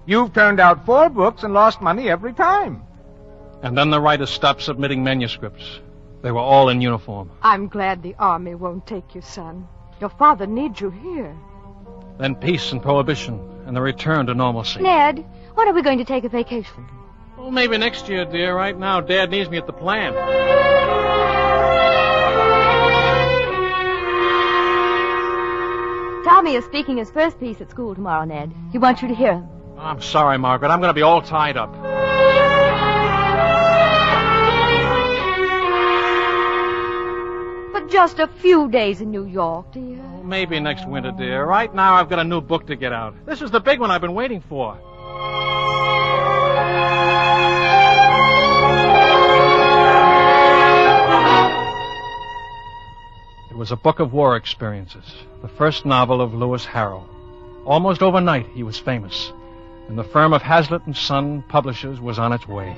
You've 0.07 0.33
turned 0.33 0.61
out 0.61 0.87
four 0.87 1.11
books 1.11 1.43
and 1.43 1.53
lost 1.53 1.83
money 1.83 2.09
every 2.09 2.33
time. 2.33 2.85
And 3.63 3.77
then 3.77 3.91
the 3.91 4.01
writers 4.01 4.31
stopped 4.31 4.63
submitting 4.63 5.05
manuscripts. 5.05 5.81
They 6.23 6.33
were 6.33 6.41
all 6.41 6.71
in 6.71 6.81
uniform. 6.81 7.31
I'm 7.43 7.69
glad 7.69 8.03
the 8.03 8.17
army 8.19 8.55
won't 8.55 8.87
take 8.87 9.15
you, 9.15 9.21
son. 9.21 9.69
Your 10.01 10.09
father 10.09 10.47
needs 10.47 10.81
you 10.81 10.89
here. 10.89 11.37
Then 12.19 12.35
peace 12.35 12.73
and 12.73 12.83
prohibition, 12.83 13.39
and 13.67 13.77
the 13.77 13.83
return 13.83 14.25
to 14.25 14.35
normalcy. 14.35 14.81
Ned, 14.81 15.23
when 15.53 15.69
are 15.69 15.75
we 15.75 15.83
going 15.83 15.99
to 15.99 16.07
take 16.07 16.25
a 16.25 16.31
vacation? 16.31 16.87
Well, 17.38 17.52
maybe 17.52 17.78
next 17.78 18.09
year, 18.09 18.25
dear. 18.25 18.54
Right 18.54 18.76
now, 18.76 19.00
Dad 19.00 19.30
needs 19.30 19.49
me 19.49 19.59
at 19.59 19.66
the 19.66 19.73
plant. 19.73 20.16
Tommy 26.25 26.54
is 26.57 26.64
speaking 26.64 26.97
his 26.99 27.11
first 27.11 27.38
piece 27.40 27.61
at 27.61 27.71
school 27.71 27.95
tomorrow, 27.95 28.25
Ned. 28.25 28.52
He 28.73 28.78
wants 28.78 29.02
you 29.02 29.09
to 29.09 29.14
hear 29.14 29.35
him. 29.35 29.49
I'm 29.78 30.02
sorry, 30.02 30.37
Margaret. 30.37 30.68
I'm 30.71 30.80
going 30.80 30.90
to 30.90 30.95
be 30.95 31.02
all 31.02 31.23
tied 31.23 31.57
up. 31.57 31.73
For 37.73 37.87
just 37.88 38.18
a 38.18 38.26
few 38.26 38.68
days 38.68 39.00
in 39.00 39.11
New 39.11 39.25
York, 39.25 39.73
dear. 39.73 40.02
Maybe 40.25 40.59
next 40.61 40.87
winter, 40.88 41.12
dear. 41.12 41.45
Right 41.45 41.73
now, 41.75 41.95
I've 41.95 42.09
got 42.09 42.18
a 42.18 42.25
new 42.25 42.40
book 42.40 42.66
to 42.66 42.76
get 42.76 42.92
out. 42.92 43.14
This 43.25 43.40
is 43.40 43.50
the 43.50 43.61
big 43.61 43.80
one 43.80 43.90
I've 43.90 44.00
been 44.00 44.14
waiting 44.14 44.40
for. 44.40 44.78
Was 53.59 53.73
a 53.73 53.77
book 53.77 53.99
of 53.99 54.12
war 54.12 54.37
experiences, 54.37 55.25
the 55.43 55.49
first 55.49 55.85
novel 55.85 56.21
of 56.21 56.33
Lewis 56.33 56.65
Harrow. 56.65 57.05
Almost 57.67 58.03
overnight, 58.05 58.47
he 58.55 58.62
was 58.62 58.79
famous, 58.79 59.33
and 59.88 59.99
the 59.99 60.05
firm 60.05 60.33
of 60.33 60.43
Hazlitt 60.43 60.87
and 60.87 60.97
Son 60.97 61.43
publishers 61.49 62.00
was 62.00 62.21
on 62.21 62.33
its 62.33 62.47
way. 62.47 62.73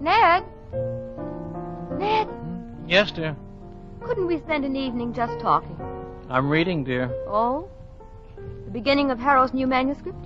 Ned? 0.00 0.44
Ned, 1.98 2.28
Yes, 2.86 3.10
dear. 3.10 3.36
couldn't 4.02 4.26
we 4.26 4.38
spend 4.38 4.64
an 4.64 4.76
evening 4.76 5.14
just 5.14 5.38
talking? 5.40 5.76
I'm 6.28 6.48
reading, 6.50 6.84
dear. 6.84 7.10
Oh? 7.26 7.68
Beginning 8.74 9.12
of 9.12 9.20
Harrow's 9.20 9.54
new 9.54 9.68
manuscript? 9.68 10.18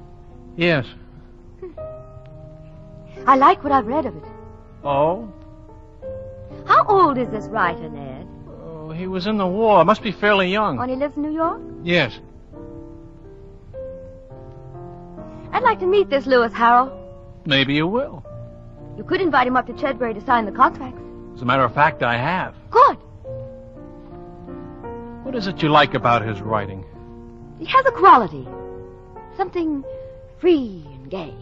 Yes. 0.57 0.87
Hmm. 1.61 1.71
I 3.27 3.37
like 3.37 3.63
what 3.63 3.73
I've 3.75 3.87
read 3.87 4.07
of 4.07 4.17
it. 4.17 4.25
Oh? 4.83 5.31
How 6.65 6.83
old 6.89 7.19
is 7.19 7.29
this 7.29 7.45
writer, 7.49 7.91
Ned? 7.91 8.27
oh 8.49 8.91
he 8.91 9.07
was 9.07 9.27
in 9.27 9.37
the 9.37 9.47
war. 9.47 9.85
Must 9.85 10.03
be 10.03 10.13
fairly 10.13 10.51
young. 10.51 10.79
When 10.79 10.89
he 10.89 10.97
lives 10.97 11.15
in 11.15 11.25
New 11.25 11.31
York? 11.31 11.61
Yes. 11.85 12.19
I'd 15.53 15.63
like 15.63 15.79
to 15.81 15.87
meet 15.87 16.09
this 16.09 16.25
Lewis 16.25 16.55
Harrow. 16.55 16.91
Maybe 17.45 17.75
you 17.75 17.87
will. 17.87 18.25
You 18.97 19.05
could 19.05 19.21
invite 19.21 19.47
him 19.47 19.59
up 19.59 19.67
to 19.67 19.75
Chedbury 19.75 20.15
to 20.15 20.25
sign 20.25 20.47
the 20.47 20.53
contracts. 20.53 21.03
As 21.35 21.43
a 21.43 21.45
matter 21.45 21.65
of 21.65 21.75
fact, 21.75 22.03
I 22.03 22.17
have. 22.17 22.55
Good. 22.71 22.97
What 25.23 25.35
is 25.35 25.47
it 25.49 25.63
you 25.63 25.69
like 25.69 25.93
about 25.93 26.23
his 26.23 26.41
writing? 26.41 26.87
He 27.59 27.65
has 27.67 27.87
a 27.87 27.93
quality. 27.93 28.47
Something 29.37 29.85
free 30.41 30.85
and 30.87 31.11
gay. 31.11 31.35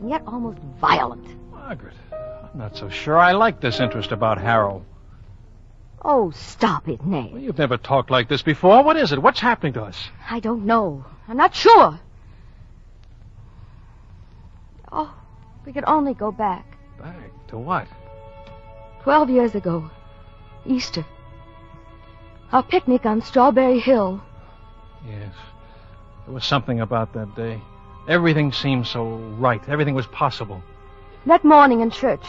And 0.00 0.10
yet 0.10 0.22
almost 0.26 0.58
violent. 0.80 1.26
Margaret, 1.50 1.94
I'm 2.12 2.58
not 2.58 2.76
so 2.76 2.88
sure 2.88 3.18
I 3.18 3.32
like 3.32 3.60
this 3.60 3.80
interest 3.80 4.12
about 4.12 4.38
Harrow. 4.38 4.84
Oh, 6.02 6.30
stop 6.30 6.88
it, 6.88 7.00
Well, 7.04 7.22
Ned. 7.22 7.42
you've 7.42 7.58
never 7.58 7.76
talked 7.76 8.10
like 8.10 8.28
this 8.28 8.42
before. 8.42 8.84
What 8.84 8.96
is 8.96 9.12
it? 9.12 9.20
What's 9.20 9.40
happening 9.40 9.72
to 9.74 9.82
us? 9.82 10.08
I 10.30 10.40
don't 10.40 10.64
know. 10.64 11.04
I'm 11.26 11.36
not 11.36 11.54
sure. 11.54 11.98
Oh, 14.92 15.12
we 15.64 15.72
could 15.72 15.84
only 15.86 16.14
go 16.14 16.30
back. 16.30 16.64
Back 16.98 17.16
to 17.48 17.58
what? 17.58 17.88
Twelve 19.02 19.30
years 19.30 19.54
ago. 19.54 19.90
Easter. 20.64 21.04
Our 22.52 22.62
picnic 22.62 23.04
on 23.04 23.20
Strawberry 23.22 23.80
Hill. 23.80 24.22
Yes. 25.04 25.34
There 26.24 26.34
was 26.34 26.44
something 26.44 26.80
about 26.80 27.12
that 27.14 27.34
day. 27.34 27.60
Everything 28.08 28.52
seemed 28.52 28.86
so 28.86 29.16
right. 29.38 29.60
Everything 29.68 29.94
was 29.94 30.06
possible. 30.06 30.62
That 31.26 31.44
morning 31.44 31.80
in 31.80 31.90
church, 31.90 32.24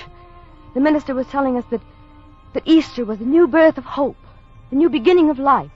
the 0.73 0.79
minister 0.79 1.13
was 1.13 1.27
telling 1.27 1.57
us 1.57 1.65
that, 1.69 1.81
that 2.53 2.63
Easter 2.65 3.05
was 3.05 3.19
the 3.19 3.25
new 3.25 3.47
birth 3.47 3.77
of 3.77 3.83
hope, 3.83 4.17
the 4.69 4.75
new 4.75 4.89
beginning 4.89 5.29
of 5.29 5.39
life. 5.39 5.71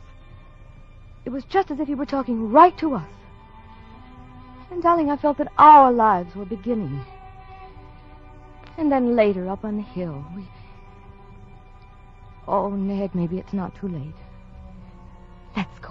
It 1.24 1.29
was 1.29 1.43
just 1.45 1.69
as 1.69 1.79
if 1.79 1.88
he 1.88 1.95
were 1.95 2.05
talking 2.05 2.51
right 2.51 2.75
to 2.79 2.95
us. 2.95 3.10
And, 4.71 4.81
darling, 4.81 5.12
I 5.12 5.17
felt 5.17 5.38
that 5.38 5.51
our 5.57 5.91
lives 5.91 6.36
were 6.36 6.45
beginning. 6.45 7.05
And 8.77 8.91
then 8.91 9.15
later, 9.15 9.50
up 9.50 9.63
on 9.63 9.77
the 9.77 9.83
hill, 9.83 10.25
we. 10.36 10.48
Oh, 12.48 12.69
Ned, 12.69 13.13
maybe 13.13 13.38
it's 13.38 13.53
not 13.53 13.75
too 13.75 13.88
late. 13.88 14.15
Let's 15.55 15.77
go. 15.79 15.90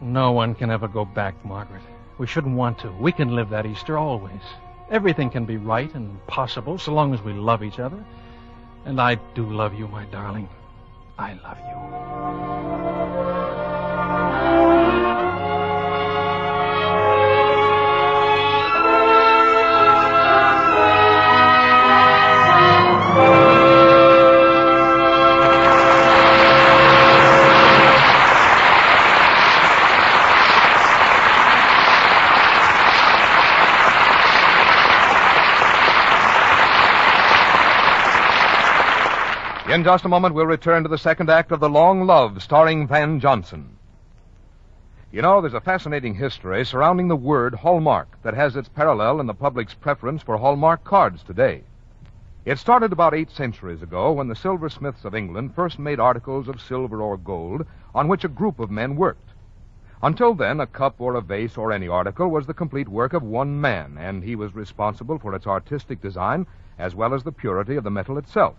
No 0.00 0.32
one 0.32 0.54
can 0.54 0.70
ever 0.70 0.88
go 0.88 1.04
back, 1.04 1.44
Margaret. 1.44 1.82
We 2.18 2.26
shouldn't 2.26 2.56
want 2.56 2.78
to. 2.80 2.92
We 2.92 3.12
can 3.12 3.34
live 3.34 3.50
that 3.50 3.66
Easter 3.66 3.98
always. 3.98 4.42
Everything 4.90 5.30
can 5.30 5.44
be 5.44 5.56
right 5.56 5.92
and 5.94 6.24
possible 6.26 6.78
so 6.78 6.92
long 6.92 7.14
as 7.14 7.22
we 7.22 7.32
love 7.32 7.62
each 7.62 7.78
other. 7.78 8.04
And 8.84 9.00
I 9.00 9.16
do 9.34 9.50
love 9.50 9.74
you, 9.74 9.88
my 9.88 10.04
darling. 10.06 10.48
I 11.18 11.34
love 11.34 11.58
you. 11.58 12.83
In 39.84 39.86
just 39.86 40.06
a 40.06 40.08
moment, 40.08 40.34
we'll 40.34 40.46
return 40.46 40.82
to 40.82 40.88
the 40.88 40.96
second 40.96 41.28
act 41.28 41.52
of 41.52 41.60
The 41.60 41.68
Long 41.68 42.06
Love, 42.06 42.42
starring 42.42 42.88
Van 42.88 43.20
Johnson. 43.20 43.76
You 45.12 45.20
know, 45.20 45.42
there's 45.42 45.52
a 45.52 45.60
fascinating 45.60 46.14
history 46.14 46.64
surrounding 46.64 47.08
the 47.08 47.16
word 47.16 47.54
Hallmark 47.54 48.08
that 48.22 48.32
has 48.32 48.56
its 48.56 48.66
parallel 48.66 49.20
in 49.20 49.26
the 49.26 49.34
public's 49.34 49.74
preference 49.74 50.22
for 50.22 50.38
Hallmark 50.38 50.84
cards 50.84 51.22
today. 51.22 51.64
It 52.46 52.58
started 52.58 52.94
about 52.94 53.12
eight 53.12 53.30
centuries 53.30 53.82
ago 53.82 54.10
when 54.10 54.28
the 54.28 54.34
silversmiths 54.34 55.04
of 55.04 55.14
England 55.14 55.54
first 55.54 55.78
made 55.78 56.00
articles 56.00 56.48
of 56.48 56.62
silver 56.62 57.02
or 57.02 57.18
gold 57.18 57.66
on 57.94 58.08
which 58.08 58.24
a 58.24 58.28
group 58.28 58.60
of 58.60 58.70
men 58.70 58.96
worked. 58.96 59.32
Until 60.02 60.32
then, 60.32 60.60
a 60.60 60.66
cup 60.66 60.94
or 60.98 61.14
a 61.14 61.20
vase 61.20 61.58
or 61.58 61.70
any 61.72 61.88
article 61.88 62.30
was 62.30 62.46
the 62.46 62.54
complete 62.54 62.88
work 62.88 63.12
of 63.12 63.22
one 63.22 63.60
man, 63.60 63.98
and 63.98 64.24
he 64.24 64.34
was 64.34 64.54
responsible 64.54 65.18
for 65.18 65.34
its 65.34 65.46
artistic 65.46 66.00
design 66.00 66.46
as 66.78 66.94
well 66.94 67.12
as 67.12 67.22
the 67.22 67.32
purity 67.32 67.76
of 67.76 67.84
the 67.84 67.90
metal 67.90 68.16
itself. 68.16 68.54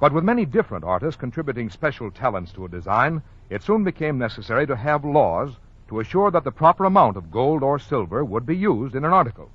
But 0.00 0.12
with 0.12 0.22
many 0.22 0.44
different 0.44 0.84
artists 0.84 1.20
contributing 1.20 1.70
special 1.70 2.10
talents 2.10 2.52
to 2.52 2.64
a 2.64 2.68
design, 2.68 3.22
it 3.50 3.62
soon 3.62 3.82
became 3.82 4.16
necessary 4.16 4.66
to 4.66 4.76
have 4.76 5.04
laws 5.04 5.58
to 5.88 6.00
assure 6.00 6.30
that 6.30 6.44
the 6.44 6.52
proper 6.52 6.84
amount 6.84 7.16
of 7.16 7.30
gold 7.30 7.62
or 7.62 7.78
silver 7.78 8.24
would 8.24 8.46
be 8.46 8.56
used 8.56 8.94
in 8.94 9.04
an 9.04 9.12
article. 9.12 9.50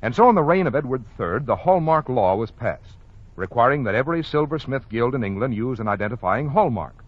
And 0.00 0.14
so, 0.14 0.28
in 0.28 0.36
the 0.36 0.42
reign 0.42 0.68
of 0.68 0.76
Edward 0.76 1.04
III, 1.18 1.40
the 1.40 1.56
Hallmark 1.56 2.08
Law 2.08 2.36
was 2.36 2.52
passed. 2.52 2.98
requiring 3.34 3.84
that 3.84 3.94
every 3.94 4.22
silversmith 4.22 4.88
guild 4.88 5.14
in 5.14 5.22
England 5.22 5.54
use 5.54 5.78
an 5.78 5.86
identifying 5.88 6.48
hallmark. 6.48 7.04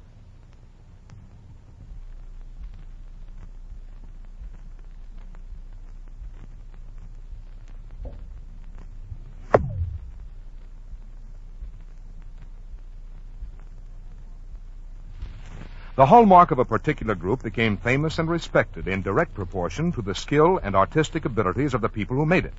The 16.00 16.06
hallmark 16.06 16.50
of 16.50 16.58
a 16.58 16.64
particular 16.64 17.14
group 17.14 17.42
became 17.42 17.76
famous 17.76 18.18
and 18.18 18.26
respected 18.26 18.88
in 18.88 19.02
direct 19.02 19.34
proportion 19.34 19.92
to 19.92 20.00
the 20.00 20.14
skill 20.14 20.58
and 20.62 20.74
artistic 20.74 21.26
abilities 21.26 21.74
of 21.74 21.82
the 21.82 21.90
people 21.90 22.16
who 22.16 22.24
made 22.24 22.46
it. 22.46 22.54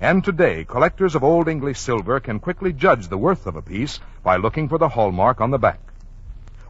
And 0.00 0.24
today, 0.24 0.64
collectors 0.64 1.14
of 1.14 1.22
Old 1.22 1.46
English 1.46 1.78
silver 1.78 2.18
can 2.18 2.40
quickly 2.40 2.72
judge 2.72 3.06
the 3.06 3.18
worth 3.18 3.46
of 3.46 3.54
a 3.54 3.62
piece 3.62 4.00
by 4.24 4.34
looking 4.34 4.68
for 4.68 4.78
the 4.78 4.88
hallmark 4.88 5.40
on 5.40 5.52
the 5.52 5.60
back. 5.60 5.78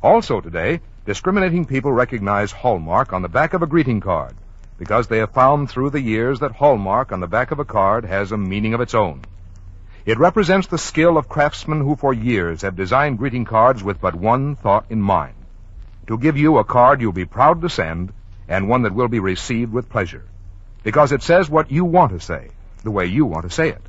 Also 0.02 0.42
today, 0.42 0.82
discriminating 1.06 1.64
people 1.64 1.92
recognize 1.92 2.52
hallmark 2.52 3.14
on 3.14 3.22
the 3.22 3.30
back 3.30 3.54
of 3.54 3.62
a 3.62 3.66
greeting 3.66 4.00
card 4.00 4.34
because 4.76 5.08
they 5.08 5.20
have 5.20 5.32
found 5.32 5.70
through 5.70 5.88
the 5.88 6.02
years 6.02 6.40
that 6.40 6.52
hallmark 6.52 7.10
on 7.10 7.20
the 7.20 7.26
back 7.26 7.52
of 7.52 7.58
a 7.58 7.64
card 7.64 8.04
has 8.04 8.32
a 8.32 8.36
meaning 8.36 8.74
of 8.74 8.82
its 8.82 8.94
own. 8.94 9.22
It 10.04 10.18
represents 10.18 10.66
the 10.66 10.76
skill 10.76 11.16
of 11.16 11.30
craftsmen 11.30 11.80
who 11.80 11.96
for 11.96 12.12
years 12.12 12.60
have 12.60 12.76
designed 12.76 13.16
greeting 13.16 13.46
cards 13.46 13.82
with 13.82 13.98
but 13.98 14.14
one 14.14 14.56
thought 14.56 14.84
in 14.90 15.00
mind 15.00 15.36
to 16.06 16.18
give 16.18 16.36
you 16.36 16.58
a 16.58 16.64
card 16.64 17.00
you'll 17.00 17.12
be 17.12 17.24
proud 17.24 17.62
to 17.62 17.68
send 17.68 18.12
and 18.48 18.68
one 18.68 18.82
that 18.82 18.94
will 18.94 19.08
be 19.08 19.18
received 19.18 19.72
with 19.72 19.88
pleasure. 19.90 20.24
Because 20.82 21.12
it 21.12 21.22
says 21.22 21.50
what 21.50 21.70
you 21.70 21.84
want 21.84 22.12
to 22.12 22.20
say, 22.20 22.50
the 22.84 22.90
way 22.90 23.06
you 23.06 23.24
want 23.24 23.44
to 23.44 23.50
say 23.50 23.70
it. 23.70 23.82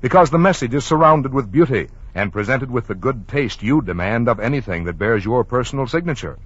Because 0.00 0.30
the 0.30 0.38
message 0.38 0.74
is 0.74 0.84
surrounded 0.84 1.32
with 1.32 1.52
beauty 1.52 1.88
and 2.14 2.32
presented 2.32 2.70
with 2.70 2.86
the 2.86 2.94
good 2.94 3.28
taste 3.28 3.62
you 3.62 3.82
demand 3.82 4.28
of 4.28 4.40
anything 4.40 4.84
that 4.84 4.98
bears 4.98 5.24
your 5.24 5.44
personal 5.44 5.86
signature. 5.86 6.38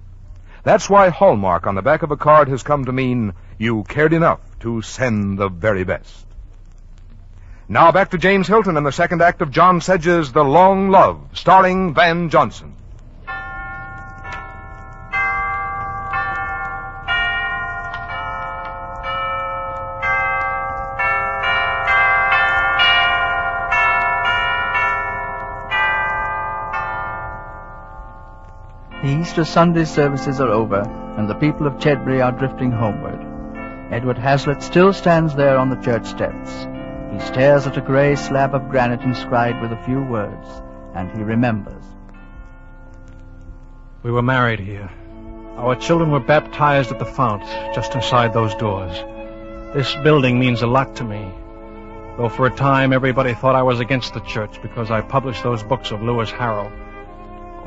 That's 0.63 0.89
why 0.89 1.09
Hallmark 1.09 1.65
on 1.67 1.75
the 1.75 1.81
back 1.81 2.03
of 2.03 2.11
a 2.11 2.17
card 2.17 2.49
has 2.49 2.63
come 2.63 2.85
to 2.85 2.91
mean 2.91 3.33
you 3.57 3.83
cared 3.83 4.13
enough 4.13 4.41
to 4.59 4.81
send 4.81 5.37
the 5.37 5.49
very 5.49 5.83
best. 5.83 6.25
Now 7.69 7.91
back 7.91 8.11
to 8.11 8.17
James 8.17 8.47
Hilton 8.47 8.77
in 8.77 8.83
the 8.83 8.91
second 8.91 9.21
act 9.21 9.41
of 9.41 9.51
John 9.51 9.81
Sedges' 9.81 10.31
The 10.31 10.43
Long 10.43 10.89
Love, 10.89 11.19
starring 11.33 11.93
Van 11.93 12.29
Johnson. 12.29 12.76
The 29.07 29.21
Easter 29.21 29.45
Sunday 29.45 29.85
services 29.85 30.41
are 30.41 30.49
over, 30.49 30.81
and 31.17 31.29
the 31.29 31.35
people 31.35 31.65
of 31.65 31.79
Chedbury 31.79 32.21
are 32.21 32.33
drifting 32.33 32.73
homeward. 32.73 33.21
Edward 33.89 34.17
Hazlitt 34.17 34.61
still 34.61 34.91
stands 34.91 35.33
there 35.33 35.57
on 35.57 35.69
the 35.69 35.77
church 35.77 36.05
steps. 36.05 36.67
He 37.13 37.19
stares 37.21 37.65
at 37.65 37.77
a 37.77 37.81
grey 37.81 38.17
slab 38.17 38.53
of 38.53 38.67
granite 38.67 39.03
inscribed 39.03 39.61
with 39.61 39.71
a 39.71 39.81
few 39.85 40.03
words, 40.03 40.45
and 40.93 41.09
he 41.15 41.23
remembers. 41.23 41.81
We 44.03 44.11
were 44.11 44.21
married 44.21 44.59
here. 44.59 44.91
Our 45.55 45.77
children 45.77 46.11
were 46.11 46.19
baptized 46.19 46.91
at 46.91 46.99
the 46.99 47.05
fount, 47.05 47.43
just 47.73 47.95
inside 47.95 48.33
those 48.33 48.55
doors. 48.55 48.91
This 49.73 49.95
building 50.03 50.37
means 50.37 50.63
a 50.63 50.67
lot 50.67 50.97
to 50.97 51.05
me. 51.05 51.31
Though 52.17 52.27
for 52.27 52.45
a 52.45 52.53
time 52.53 52.91
everybody 52.91 53.33
thought 53.33 53.55
I 53.55 53.63
was 53.63 53.79
against 53.79 54.13
the 54.13 54.19
church 54.19 54.61
because 54.61 54.91
I 54.91 54.99
published 54.99 55.43
those 55.43 55.63
books 55.63 55.91
of 55.91 56.01
Lewis 56.01 56.29
Harrow. 56.29 56.69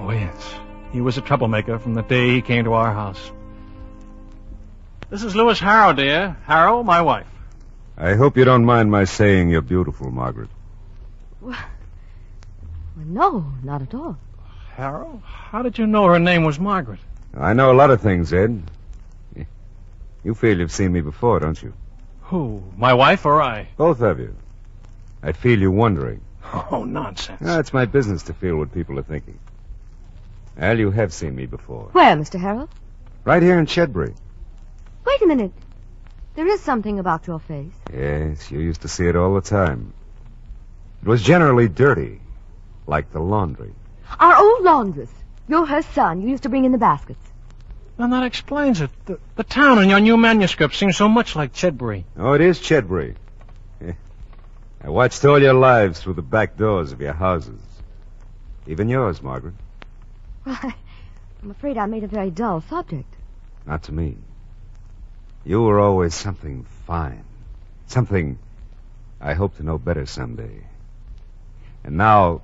Oh, 0.01 0.11
yes. 0.11 0.55
He 0.93 1.01
was 1.01 1.17
a 1.19 1.21
troublemaker 1.21 1.79
from 1.79 1.95
the 1.95 2.03
day 2.03 2.35
he 2.35 2.43
came 2.43 2.65
to 2.65 2.73
our 2.73 2.93
house. 2.93 3.31
This 5.09 5.23
is 5.23 5.35
Lewis 5.35 5.59
Harrow, 5.59 5.93
dear. 5.93 6.37
Harrow, 6.45 6.83
my 6.83 7.01
wife. 7.03 7.27
I 7.97 8.15
hope 8.15 8.37
you 8.37 8.45
don't 8.45 8.65
mind 8.65 8.91
my 8.91 9.05
saying 9.05 9.51
you're 9.51 9.61
beautiful, 9.61 10.11
Margaret. 10.11 10.49
Well, 11.41 11.57
no, 12.97 13.53
not 13.63 13.83
at 13.83 13.95
all. 13.95 14.19
Harrow? 14.75 15.23
How 15.25 15.63
did 15.63 15.79
you 15.79 15.87
know 15.87 16.07
her 16.07 16.19
name 16.19 16.45
was 16.45 16.59
Margaret? 16.59 17.01
I 17.37 17.53
know 17.53 17.71
a 17.71 17.75
lot 17.75 17.91
of 17.91 18.01
things, 18.01 18.33
Ed. 18.33 18.63
You 20.25 20.35
feel 20.35 20.59
you've 20.59 20.73
seen 20.73 20.93
me 20.93 21.01
before, 21.01 21.41
don't 21.41 21.61
you? 21.63 21.73
Who? 22.23 22.63
My 22.77 22.95
wife 22.95 23.25
or 23.27 23.41
I? 23.43 23.69
Both 23.77 24.01
of 24.01 24.19
you. 24.19 24.35
I 25.23 25.33
feel 25.33 25.59
you 25.61 25.71
wondering. 25.71 26.21
Oh, 26.71 26.85
nonsense. 26.85 27.43
Ah, 27.45 27.59
it's 27.59 27.73
my 27.73 27.85
business 27.85 28.25
to 28.25 28.35
feel 28.35 28.57
what 28.57 28.73
people 28.73 28.99
are 28.99 29.03
thinking. 29.03 29.39
Al, 30.61 30.79
you 30.79 30.91
have 30.91 31.11
seen 31.11 31.35
me 31.35 31.47
before. 31.47 31.89
Where, 31.93 32.15
Mr. 32.15 32.39
Harrow? 32.39 32.69
Right 33.25 33.43
here 33.43 33.59
in 33.59 33.65
Chedbury. 33.65 34.15
Wait 35.07 35.23
a 35.23 35.27
minute. 35.27 35.53
There 36.35 36.47
is 36.47 36.61
something 36.61 36.99
about 36.99 37.27
your 37.27 37.39
face. 37.39 37.73
Yes, 37.91 38.51
you 38.51 38.61
used 38.61 38.83
to 38.83 38.89
see 38.89 39.07
it 39.07 39.17
all 39.17 39.35
the 39.35 39.41
time. 39.41 39.95
It 41.03 41.09
was 41.09 41.23
generally 41.23 41.67
dirty, 41.67 42.21
like 42.87 43.11
the 43.11 43.21
laundry. 43.21 43.73
Our 44.19 44.37
old 44.37 44.63
laundress. 44.63 45.09
You're 45.49 45.65
her 45.65 45.81
son. 45.81 46.21
You 46.21 46.29
used 46.29 46.43
to 46.43 46.51
bring 46.51 46.67
in 46.67 46.73
the 46.73 46.79
baskets. 46.79 47.27
And 47.97 48.13
that 48.13 48.25
explains 48.25 48.83
it. 48.83 48.91
The, 49.07 49.19
the 49.37 49.45
town 49.45 49.83
in 49.83 49.89
your 49.89 50.01
new 50.01 50.19
manuscript 50.19 50.75
seems 50.75 50.97
so 50.97 51.09
much 51.09 51.37
like 51.37 51.55
Chedbury. 51.55 52.05
Oh, 52.19 52.35
it 52.35 52.43
is 52.43 52.61
Chedbury. 52.61 53.17
I 54.85 54.91
watched 54.91 55.25
all 55.25 55.41
your 55.41 55.55
lives 55.55 56.01
through 56.01 56.15
the 56.15 56.23
back 56.23 56.59
doors 56.59 56.93
of 56.93 57.01
your 57.01 57.15
houses. 57.15 57.61
Even 58.67 58.91
yours, 58.91 59.23
Margaret. 59.23 59.55
Well, 60.51 60.59
I, 60.65 60.75
I'm 61.45 61.51
afraid 61.53 61.79
I 61.79 61.87
made 61.87 62.03
a 62.03 62.09
very 62.09 62.33
dull 62.33 62.61
subject. 62.61 63.15
Not 63.67 63.85
to 63.85 63.93
me. 63.93 64.17
You 65.45 65.63
were 65.63 65.79
always 65.79 66.13
something 66.13 66.67
fine. 66.89 67.23
Something 67.87 68.37
I 69.21 69.35
hope 69.35 69.57
to 69.59 69.63
know 69.63 69.79
better 69.79 70.07
someday. 70.07 70.65
And 71.85 71.97
now. 71.97 72.43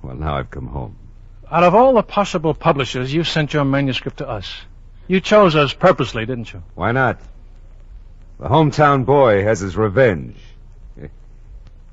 Well, 0.00 0.14
now 0.14 0.36
I've 0.36 0.52
come 0.52 0.68
home. 0.68 0.96
Out 1.50 1.64
of 1.64 1.74
all 1.74 1.94
the 1.94 2.04
possible 2.04 2.54
publishers, 2.54 3.12
you 3.12 3.24
sent 3.24 3.52
your 3.52 3.64
manuscript 3.64 4.18
to 4.18 4.28
us. 4.28 4.54
You 5.08 5.20
chose 5.20 5.56
us 5.56 5.74
purposely, 5.74 6.24
didn't 6.24 6.52
you? 6.52 6.62
Why 6.76 6.92
not? 6.92 7.18
The 8.38 8.48
hometown 8.48 9.04
boy 9.04 9.42
has 9.42 9.58
his 9.58 9.76
revenge. 9.76 10.36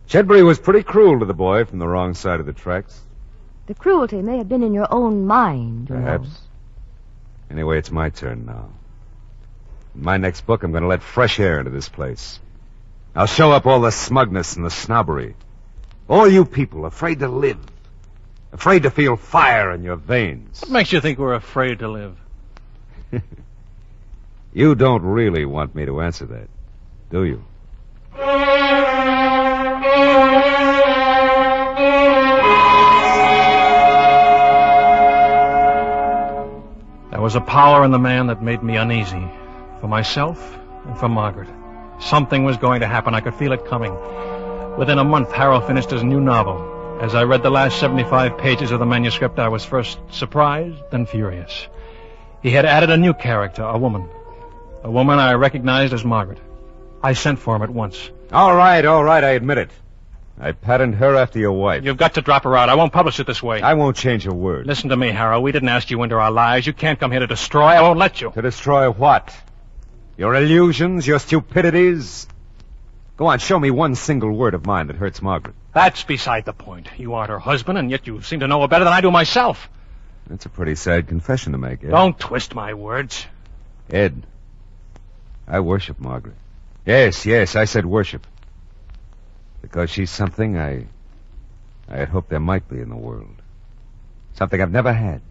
Chedbury 0.08 0.44
was 0.44 0.60
pretty 0.60 0.84
cruel 0.84 1.18
to 1.18 1.26
the 1.26 1.34
boy 1.34 1.66
from 1.66 1.80
the 1.80 1.88
wrong 1.88 2.14
side 2.14 2.40
of 2.40 2.46
the 2.46 2.54
tracks. 2.54 3.02
The 3.68 3.76
cruelty 3.76 4.22
may 4.22 4.38
have 4.38 4.50
been 4.50 4.64
in 4.64 4.74
your 4.74 4.88
own 4.92 5.26
mind. 5.26 5.90
you 5.90 5.96
know. 5.96 6.02
Perhaps. 6.02 6.28
Anyway, 7.50 7.78
it's 7.78 7.92
my 7.92 8.10
turn 8.10 8.46
now. 8.46 8.70
In 9.96 10.04
my 10.04 10.18
next 10.18 10.46
book, 10.46 10.64
I'm 10.64 10.72
going 10.72 10.84
to 10.84 10.88
let 10.90 11.04
fresh 11.04 11.40
air 11.40 11.60
into 11.60 11.72
this 11.72 11.90
place. 11.90 12.40
I'll 13.16 13.28
show 13.28 13.52
up 13.52 13.66
all 13.66 13.82
the 13.82 13.92
smugness 13.92 14.56
and 14.56 14.66
the 14.66 14.70
snobbery. 14.72 15.36
All 16.08 16.28
you 16.28 16.46
people 16.46 16.86
afraid 16.86 17.20
to 17.20 17.28
live. 17.28 17.60
Afraid 18.54 18.84
to 18.84 18.92
feel 18.92 19.16
fire 19.16 19.72
in 19.72 19.84
your 19.84 19.96
veins. 19.96 20.62
What 20.62 20.72
makes 20.72 20.92
you 20.92 21.02
think 21.02 21.20
we're 21.20 21.34
afraid 21.34 21.80
to 21.80 21.88
live? 21.88 22.18
You 24.54 24.76
don't 24.76 25.04
really 25.04 25.46
want 25.46 25.76
me 25.76 25.86
to 25.86 26.02
answer 26.02 26.26
that, 26.26 26.50
do 27.10 27.24
you? 27.24 27.44
There 37.22 37.26
was 37.26 37.36
a 37.36 37.42
power 37.42 37.86
in 37.86 37.92
the 37.92 38.00
man 38.00 38.26
that 38.28 38.42
made 38.42 38.64
me 38.64 38.78
uneasy. 38.78 39.28
For 39.80 39.88
myself 39.88 40.58
and 40.88 40.98
for 40.98 41.08
Margaret. 41.08 41.50
Something 42.00 42.46
was 42.46 42.58
going 42.58 42.80
to 42.80 42.88
happen. 42.88 43.14
I 43.14 43.22
could 43.22 43.36
feel 43.36 43.52
it 43.52 43.64
coming. 43.68 43.94
Within 44.76 44.98
a 44.98 45.04
month, 45.04 45.32
Harrow 45.32 45.62
finished 45.62 45.92
his 45.92 46.04
new 46.04 46.20
novel. 46.20 46.98
As 47.00 47.14
I 47.14 47.26
read 47.26 47.44
the 47.44 47.52
last 47.52 47.80
75 47.80 48.40
pages 48.40 48.72
of 48.72 48.80
the 48.80 48.88
manuscript, 48.88 49.38
I 49.38 49.50
was 49.50 49.64
first 49.64 50.00
surprised, 50.10 50.82
then 50.90 51.06
furious. 51.06 51.68
He 52.42 52.50
had 52.50 52.66
added 52.66 52.90
a 52.90 52.98
new 52.98 53.14
character, 53.14 53.62
a 53.62 53.78
woman. 53.78 54.10
A 54.84 54.90
woman 54.90 55.20
I 55.20 55.34
recognized 55.34 55.94
as 55.94 56.04
Margaret. 56.04 56.40
I 57.04 57.14
sent 57.14 57.38
for 57.38 57.56
him 57.56 57.62
at 57.62 57.70
once. 57.70 58.10
All 58.32 58.56
right, 58.56 58.84
all 58.84 59.04
right, 59.04 59.24
I 59.24 59.38
admit 59.38 59.60
it. 59.60 59.70
I 60.40 60.54
patterned 60.54 60.96
her 60.96 61.16
after 61.16 61.40
your 61.40 61.52
wife. 61.52 61.84
You've 61.84 61.98
got 61.98 62.16
to 62.16 62.22
drop 62.22 62.46
her 62.46 62.58
out. 62.58 62.70
I 62.70 62.76
won't 62.76 62.92
publish 62.94 63.20
it 63.20 63.28
this 63.28 63.44
way. 63.44 63.62
I 63.62 63.76
won't 63.76 63.96
change 63.96 64.26
a 64.26 64.34
word. 64.34 64.66
Listen 64.66 64.90
to 64.90 64.98
me, 64.98 65.10
Harrow. 65.10 65.40
We 65.40 65.52
didn't 65.52 65.70
ask 65.70 65.92
you 65.92 66.02
into 66.04 66.16
our 66.16 66.32
lives. 66.32 66.66
You 66.66 66.74
can't 66.74 67.00
come 67.00 67.12
here 67.12 67.20
to 67.20 67.28
destroy. 67.28 67.66
I 67.66 67.82
won't 67.82 68.00
let 68.00 68.22
you. 68.22 68.32
To 68.32 68.42
destroy 68.42 68.90
what? 68.90 69.36
Your 70.18 70.36
illusions, 70.36 71.06
your 71.06 71.20
stupidities? 71.20 72.28
Go 73.18 73.28
on, 73.28 73.40
show 73.40 73.60
me 73.60 73.70
one 73.70 73.94
single 73.94 74.32
word 74.32 74.56
of 74.56 74.66
mine 74.66 74.88
that 74.88 74.96
hurts 74.96 75.22
Margaret. 75.22 75.56
That's 75.74 76.04
beside 76.04 76.46
the 76.46 76.54
point. 76.54 76.88
You 76.98 77.14
aren't 77.14 77.30
her 77.30 77.40
husband, 77.40 77.78
and 77.78 77.92
yet 77.92 78.08
you 78.08 78.22
seem 78.22 78.40
to 78.40 78.48
know 78.48 78.62
her 78.62 78.68
better 78.68 78.84
than 78.84 78.94
I 78.94 79.02
do 79.02 79.12
myself. 79.12 79.70
That's 80.28 80.46
a 80.46 80.50
pretty 80.50 80.76
sad 80.76 81.08
confession 81.08 81.52
to 81.52 81.58
make, 81.58 81.84
Ed. 81.84 81.92
Don't 81.92 82.20
twist 82.20 82.56
my 82.56 82.74
words. 82.74 83.26
Ed, 83.92 84.26
I 85.48 85.60
worship 85.60 86.00
Margaret. 86.00 86.36
Yes, 86.86 87.26
yes, 87.26 87.56
I 87.56 87.66
had 91.98 92.10
hoped 92.10 92.30
there 92.30 92.40
might 92.40 92.68
be 92.70 92.80
in 92.80 92.90
the 92.90 92.96
world. 92.96 93.42
Something 94.34 94.62
I've 94.62 94.72
never 94.72 94.94
had. 94.94 95.22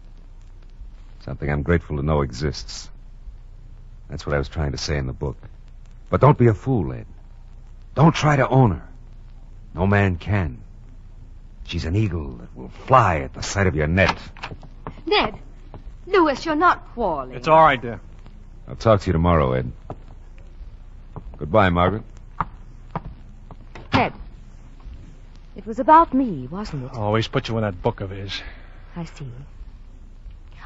Something 1.25 1.49
I'm 1.49 1.63
grateful 1.63 1.97
to 1.97 2.03
know 2.03 2.21
exists. 2.21 2.89
That's 4.09 4.25
what 4.25 4.35
I 4.35 4.37
was 4.37 4.49
trying 4.49 4.71
to 4.71 4.77
say 4.77 4.97
in 4.97 5.07
the 5.07 5.13
book. 5.13 5.37
But 6.09 6.21
don't 6.21 6.37
be 6.37 6.47
a 6.47 6.53
fool, 6.53 6.91
Ed. 6.93 7.05
Don't 7.95 8.13
try 8.13 8.35
to 8.35 8.47
own 8.47 8.71
her. 8.71 8.87
No 9.73 9.87
man 9.87 10.17
can. 10.17 10.61
She's 11.63 11.85
an 11.85 11.95
eagle 11.95 12.31
that 12.33 12.55
will 12.55 12.69
fly 12.69 13.19
at 13.19 13.33
the 13.33 13.41
sight 13.41 13.67
of 13.67 13.75
your 13.75 13.87
net. 13.87 14.17
Ned, 15.05 15.35
Lewis, 16.05 16.45
you're 16.45 16.55
not 16.55 16.93
quarreling. 16.93 17.35
It's 17.35 17.47
all 17.47 17.63
right, 17.63 17.81
dear. 17.81 18.01
I'll 18.67 18.75
talk 18.75 19.01
to 19.01 19.07
you 19.07 19.13
tomorrow, 19.13 19.53
Ed. 19.53 19.71
Goodbye, 21.37 21.69
Margaret. 21.69 22.03
Ned, 23.93 24.13
it 25.61 25.67
was 25.67 25.77
about 25.77 26.11
me, 26.11 26.47
wasn't 26.49 26.85
it? 26.85 26.97
Always 26.97 27.27
put 27.27 27.47
you 27.47 27.55
in 27.57 27.61
that 27.61 27.83
book 27.83 28.01
of 28.01 28.09
his. 28.09 28.41
I 28.95 29.05
see. 29.05 29.31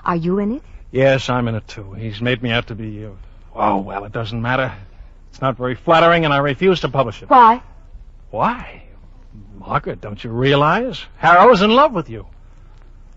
Are 0.06 0.16
you 0.16 0.40
in 0.40 0.54
it? 0.54 0.64
Yes, 0.90 1.30
I'm 1.30 1.50
in 1.50 1.56
it 1.56 1.68
too. 1.68 1.92
He's 1.94 2.22
made 2.22 2.42
me 2.42 2.52
out 2.52 2.68
to 2.68 2.76
be. 2.76 3.06
Uh, 3.06 3.10
oh, 3.54 3.80
well, 3.80 4.06
it 4.06 4.14
doesn't 4.14 4.42
matter. 4.42 4.74
It's 5.30 5.42
not 5.42 5.58
very 5.58 5.76
flattering, 5.76 6.24
and 6.24 6.34
I 6.34 6.38
refuse 6.38 6.80
to 6.80 6.90
publish 6.90 7.22
it. 7.22 7.30
Why? 7.30 7.62
Why? 8.32 8.84
Margaret, 9.58 10.00
don't 10.00 10.24
you 10.24 10.30
realize? 10.30 11.04
Harrow's 11.18 11.62
in 11.62 11.72
love 11.72 11.92
with 11.92 12.10
you. 12.10 12.26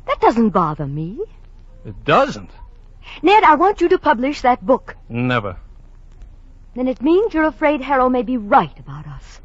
That 0.08 0.20
doesn't 0.20 0.50
bother 0.50 0.86
me. 0.86 1.20
It 1.84 2.04
doesn't. 2.04 2.50
Ned, 3.22 3.44
I 3.44 3.54
want 3.54 3.80
you 3.80 3.88
to 3.90 3.98
publish 3.98 4.40
that 4.40 4.66
book. 4.66 4.96
Never. 5.08 5.58
Then 6.74 6.88
it 6.88 7.00
means 7.00 7.34
you're 7.34 7.44
afraid 7.44 7.82
Harrow 7.82 8.08
may 8.08 8.22
be 8.22 8.36
right 8.36 8.76
about 8.80 9.06
us. 9.06 9.40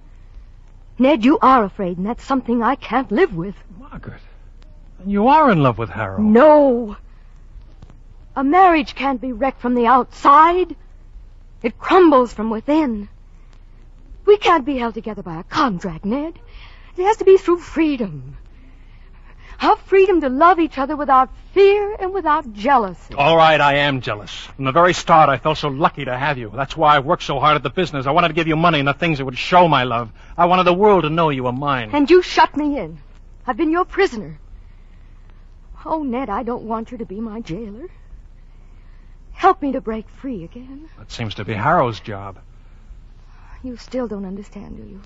Ned, 1.00 1.26
you 1.26 1.40
are 1.42 1.64
afraid, 1.64 1.98
and 1.98 2.06
that's 2.06 2.24
something 2.24 2.62
I 2.62 2.76
can't 2.76 3.12
live 3.12 3.36
with. 3.36 3.56
Margaret, 3.80 4.22
you 5.06 5.28
are 5.28 5.52
in 5.52 5.64
love 5.64 5.78
with 5.78 5.90
Harrow. 5.90 6.22
No. 6.22 6.98
A 8.36 8.44
marriage 8.44 8.96
can't 8.96 9.22
be 9.22 9.32
wrecked 9.32 9.62
from 9.62 9.76
the 9.76 9.88
outside. 9.88 10.76
It 11.62 11.80
crumbles 11.80 12.34
from 12.34 12.50
within. 12.50 13.10
We 14.26 14.38
can't 14.38 14.66
be 14.66 14.78
held 14.78 14.94
together 14.94 15.24
by 15.24 15.40
a 15.40 15.44
contract, 15.44 16.06
Ned. 16.06 16.40
It 16.96 17.04
has 17.04 17.18
to 17.18 17.26
be 17.26 17.38
through 17.38 17.60
freedom. 17.60 18.38
Have 19.64 19.80
freedom 19.80 20.20
to 20.20 20.28
love 20.28 20.60
each 20.60 20.78
other 20.78 20.98
without 20.98 21.30
fear 21.54 21.96
and 21.98 22.14
without 22.14 22.52
jealousy. 22.52 23.14
All 23.14 23.38
right, 23.38 23.62
I 23.62 23.76
am 23.76 24.02
jealous. 24.02 24.30
From 24.30 24.66
the 24.66 24.74
very 24.74 24.92
start, 24.92 25.30
I 25.30 25.38
felt 25.38 25.58
so 25.58 25.70
lucky 25.70 26.04
to 26.04 26.18
have 26.18 26.38
you. 26.38 26.52
That's 26.54 26.76
why 26.76 26.98
I 26.98 27.00
worked 27.00 27.24
so 27.24 27.40
hard 27.40 27.56
at 27.56 27.64
the 27.64 27.70
business. 27.70 28.06
I 28.06 28.12
wanted 28.12 28.28
to 28.28 28.34
give 28.34 28.46
you 28.46 28.58
money 28.58 28.80
and 28.80 28.88
the 28.90 28.94
things 28.94 29.20
that 29.20 29.26
would 29.26 29.38
show 29.38 29.70
my 29.70 29.86
love. 29.86 30.12
I 30.38 30.48
wanted 30.48 30.66
the 30.66 30.74
world 30.74 31.04
to 31.04 31.10
know 31.10 31.30
you 31.30 31.46
were 31.46 31.54
mine. 31.54 31.92
And 31.94 32.10
you 32.10 32.22
shut 32.22 32.58
me 32.58 32.78
in. 32.78 33.00
I've 33.48 33.56
been 33.56 33.72
your 33.72 33.86
prisoner. 33.86 34.38
Oh, 35.86 36.04
Ned, 36.04 36.30
I 36.30 36.44
don't 36.44 36.64
want 36.64 36.92
you 36.92 36.98
to 36.98 37.06
be 37.06 37.22
my 37.22 37.40
jailer. 37.40 37.88
Help 39.32 39.62
me 39.62 39.72
to 39.72 39.80
break 39.80 40.10
free 40.10 40.44
again. 40.44 40.90
That 40.98 41.10
seems 41.10 41.36
to 41.36 41.46
be 41.46 41.54
Harrow's 41.54 42.02
job. 42.02 42.38
You 43.64 43.78
still 43.78 44.10
don't 44.10 44.26
understand, 44.26 44.76
do 44.76 44.84
you? 44.84 45.02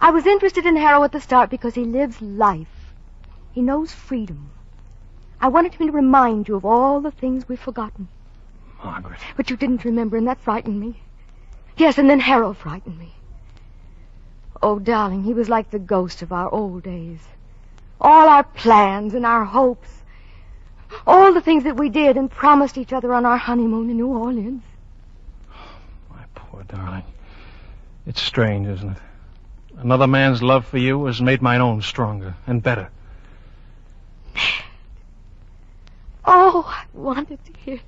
I 0.00 0.10
was 0.10 0.26
interested 0.26 0.66
in 0.66 0.74
Harrow 0.74 1.04
at 1.04 1.12
the 1.12 1.20
start 1.20 1.50
because 1.50 1.76
he 1.76 1.84
lives 1.84 2.20
life. 2.20 2.81
He 3.52 3.60
knows 3.60 3.92
freedom. 3.92 4.50
I 5.40 5.48
wanted 5.48 5.74
him 5.74 5.86
to 5.86 5.92
remind 5.92 6.48
you 6.48 6.56
of 6.56 6.64
all 6.64 7.00
the 7.00 7.10
things 7.10 7.48
we've 7.48 7.60
forgotten. 7.60 8.08
Margaret. 8.82 9.20
But 9.36 9.50
you 9.50 9.56
didn't 9.56 9.84
remember, 9.84 10.16
and 10.16 10.26
that 10.26 10.40
frightened 10.40 10.80
me. 10.80 11.00
Yes, 11.76 11.98
and 11.98 12.08
then 12.08 12.20
Harrow 12.20 12.52
frightened 12.52 12.98
me. 12.98 13.14
Oh, 14.62 14.78
darling, 14.78 15.24
he 15.24 15.34
was 15.34 15.48
like 15.48 15.70
the 15.70 15.78
ghost 15.78 16.22
of 16.22 16.32
our 16.32 16.48
old 16.48 16.82
days. 16.84 17.20
All 18.00 18.28
our 18.28 18.44
plans 18.44 19.14
and 19.14 19.26
our 19.26 19.44
hopes. 19.44 19.90
All 21.06 21.32
the 21.32 21.40
things 21.40 21.64
that 21.64 21.76
we 21.76 21.88
did 21.88 22.16
and 22.16 22.30
promised 22.30 22.78
each 22.78 22.92
other 22.92 23.12
on 23.12 23.26
our 23.26 23.36
honeymoon 23.36 23.90
in 23.90 23.96
New 23.96 24.08
Orleans. 24.08 24.62
Oh, 25.50 26.14
my 26.14 26.24
poor 26.34 26.62
darling. 26.64 27.04
It's 28.06 28.22
strange, 28.22 28.68
isn't 28.68 28.90
it? 28.90 29.02
Another 29.78 30.06
man's 30.06 30.42
love 30.42 30.66
for 30.66 30.78
you 30.78 31.04
has 31.06 31.20
made 31.20 31.42
mine 31.42 31.60
own 31.60 31.82
stronger 31.82 32.34
and 32.46 32.62
better. 32.62 32.90
Oh, 36.24 36.64
I 36.66 36.84
wanted 36.94 37.44
to 37.44 37.52
hear. 37.64 37.80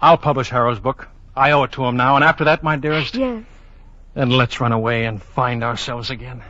I'll 0.00 0.18
publish 0.18 0.50
Harrow's 0.50 0.78
book. 0.78 1.08
I 1.36 1.50
owe 1.52 1.64
it 1.64 1.72
to 1.72 1.84
him 1.84 1.96
now, 1.96 2.14
and 2.16 2.24
after 2.24 2.44
that, 2.44 2.62
my 2.62 2.76
dearest, 2.76 3.14
Yes. 3.16 3.42
then 4.14 4.30
let's 4.30 4.60
run 4.60 4.72
away 4.72 5.04
and 5.04 5.20
find 5.20 5.64
ourselves 5.64 6.10
again. 6.10 6.42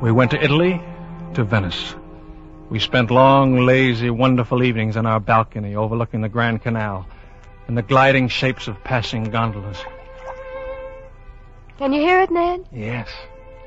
We 0.00 0.10
went 0.10 0.32
to 0.32 0.42
Italy, 0.42 0.82
to 1.34 1.44
Venice. 1.44 1.94
We 2.70 2.80
spent 2.80 3.12
long, 3.12 3.60
lazy, 3.60 4.10
wonderful 4.10 4.64
evenings 4.64 4.96
on 4.96 5.06
our 5.06 5.20
balcony 5.20 5.76
overlooking 5.76 6.22
the 6.22 6.28
Grand 6.28 6.60
Canal 6.60 7.06
and 7.68 7.76
the 7.76 7.82
gliding 7.82 8.28
shapes 8.28 8.68
of 8.68 8.82
passing 8.84 9.24
gondolas. 9.24 9.78
Can 11.78 11.92
you 11.92 12.00
hear 12.00 12.20
it, 12.20 12.30
Ned? 12.30 12.66
Yes. 12.72 13.08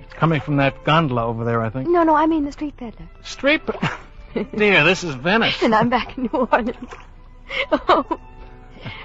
It's 0.02 0.14
coming 0.14 0.40
from 0.42 0.58
that 0.58 0.84
gondola 0.84 1.26
over 1.26 1.44
there, 1.44 1.62
I 1.62 1.70
think. 1.70 1.90
No, 1.90 2.04
no, 2.04 2.16
I 2.16 2.28
mean 2.28 2.46
the 2.46 2.52
street 2.52 2.78
peddler. 2.78 3.08
Street. 3.24 3.62
Dear, 4.56 4.84
this 4.84 5.04
is 5.04 5.16
Venice. 5.16 5.62
And 5.64 5.74
I'm 5.74 5.90
back 5.90 6.18
in 6.18 6.24
New 6.32 6.48
Orleans. 6.52 6.92
Oh. 7.72 8.20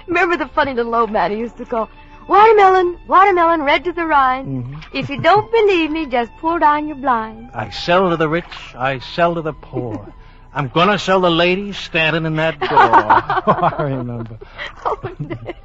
Remember 0.07 0.37
the 0.37 0.47
funny 0.47 0.73
little 0.73 0.93
old 0.93 1.11
man 1.11 1.31
who 1.31 1.37
used 1.37 1.57
to 1.57 1.65
call, 1.65 1.89
Watermelon, 2.27 2.99
watermelon, 3.07 3.63
red 3.63 3.83
to 3.85 3.91
the 3.91 4.05
rind. 4.05 4.65
Mhm. 4.65 4.83
If 4.93 5.09
you 5.09 5.19
don't 5.19 5.51
believe 5.51 5.89
me, 5.91 6.05
just 6.05 6.31
pull 6.37 6.59
down 6.59 6.87
your 6.87 6.97
blind. 6.97 7.49
I 7.53 7.69
sell 7.71 8.09
to 8.09 8.15
the 8.17 8.29
rich, 8.29 8.75
I 8.77 8.99
sell 8.99 9.35
to 9.35 9.41
the 9.41 9.53
poor. 9.53 10.13
I'm 10.53 10.67
gonna 10.67 10.99
sell 10.99 11.21
the 11.21 11.31
ladies 11.31 11.77
standing 11.77 12.25
in 12.25 12.35
that 12.35 12.59
door. 12.59 12.69
oh, 12.71 13.75
I 13.77 13.83
remember. 13.83 14.37
Oh, 14.85 15.15
Ned. 15.19 15.55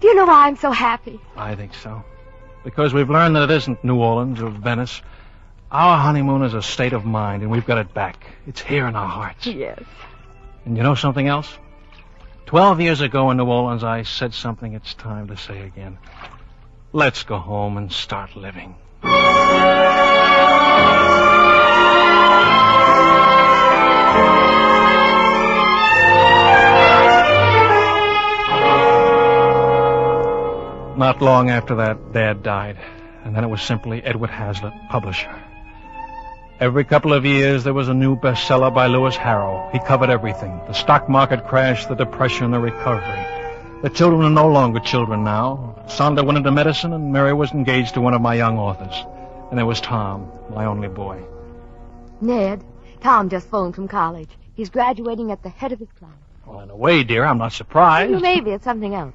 Do 0.00 0.08
you 0.08 0.14
know 0.14 0.26
why 0.26 0.46
I'm 0.46 0.56
so 0.56 0.70
happy? 0.70 1.20
I 1.36 1.54
think 1.54 1.74
so. 1.74 2.04
Because 2.64 2.92
we've 2.92 3.08
learned 3.10 3.36
that 3.36 3.44
it 3.44 3.50
isn't 3.50 3.82
New 3.82 3.96
Orleans 3.96 4.40
or 4.40 4.50
Venice. 4.50 5.00
Our 5.70 5.96
honeymoon 5.98 6.42
is 6.42 6.54
a 6.54 6.62
state 6.62 6.92
of 6.92 7.04
mind, 7.04 7.42
and 7.42 7.50
we've 7.50 7.66
got 7.66 7.78
it 7.78 7.94
back. 7.94 8.26
It's 8.46 8.60
here 8.60 8.86
in 8.86 8.94
our 8.94 9.08
hearts. 9.08 9.46
Yes. 9.46 9.82
And 10.64 10.76
you 10.76 10.82
know 10.82 10.94
something 10.94 11.26
else? 11.26 11.56
Twelve 12.46 12.80
years 12.80 13.00
ago 13.00 13.30
in 13.30 13.38
New 13.38 13.46
Orleans, 13.46 13.82
I 13.82 14.02
said 14.02 14.34
something 14.34 14.74
it's 14.74 14.94
time 14.94 15.28
to 15.28 15.36
say 15.36 15.62
again. 15.62 15.98
Let's 16.92 17.22
go 17.22 17.38
home 17.38 17.78
and 17.78 17.90
start 17.90 18.36
living. 18.36 18.76
Not 31.02 31.20
long 31.20 31.50
after 31.50 31.74
that, 31.74 32.12
Dad 32.12 32.44
died, 32.44 32.78
and 33.24 33.34
then 33.34 33.42
it 33.42 33.48
was 33.48 33.60
simply 33.60 34.00
Edward 34.04 34.30
Hazlitt, 34.30 34.72
publisher. 34.88 35.34
Every 36.60 36.84
couple 36.84 37.12
of 37.12 37.26
years, 37.26 37.64
there 37.64 37.74
was 37.74 37.88
a 37.88 37.92
new 37.92 38.14
bestseller 38.14 38.72
by 38.72 38.86
Lewis 38.86 39.16
Harrow. 39.16 39.68
He 39.72 39.80
covered 39.80 40.10
everything 40.10 40.60
the 40.68 40.72
stock 40.72 41.08
market 41.08 41.44
crash, 41.48 41.86
the 41.86 41.96
depression, 41.96 42.52
the 42.52 42.60
recovery. 42.60 43.26
The 43.82 43.90
children 43.90 44.22
are 44.22 44.30
no 44.30 44.46
longer 44.46 44.78
children 44.78 45.24
now. 45.24 45.74
Sandra 45.88 46.22
went 46.22 46.38
into 46.38 46.52
medicine, 46.52 46.92
and 46.92 47.12
Mary 47.12 47.34
was 47.34 47.50
engaged 47.50 47.94
to 47.94 48.00
one 48.00 48.14
of 48.14 48.22
my 48.22 48.36
young 48.36 48.56
authors. 48.56 48.94
And 49.50 49.58
there 49.58 49.66
was 49.66 49.80
Tom, 49.80 50.30
my 50.54 50.66
only 50.66 50.86
boy. 50.86 51.20
Ned, 52.20 52.62
Tom 53.00 53.28
just 53.28 53.48
phoned 53.48 53.74
from 53.74 53.88
college. 53.88 54.30
He's 54.54 54.70
graduating 54.70 55.32
at 55.32 55.42
the 55.42 55.48
head 55.48 55.72
of 55.72 55.80
his 55.80 55.90
class. 55.98 56.12
Well, 56.46 56.60
in 56.60 56.70
a 56.70 56.76
way, 56.76 57.02
dear, 57.02 57.24
I'm 57.24 57.38
not 57.38 57.52
surprised. 57.52 58.22
Maybe 58.22 58.52
it's 58.52 58.62
something 58.62 58.94
else. 58.94 59.14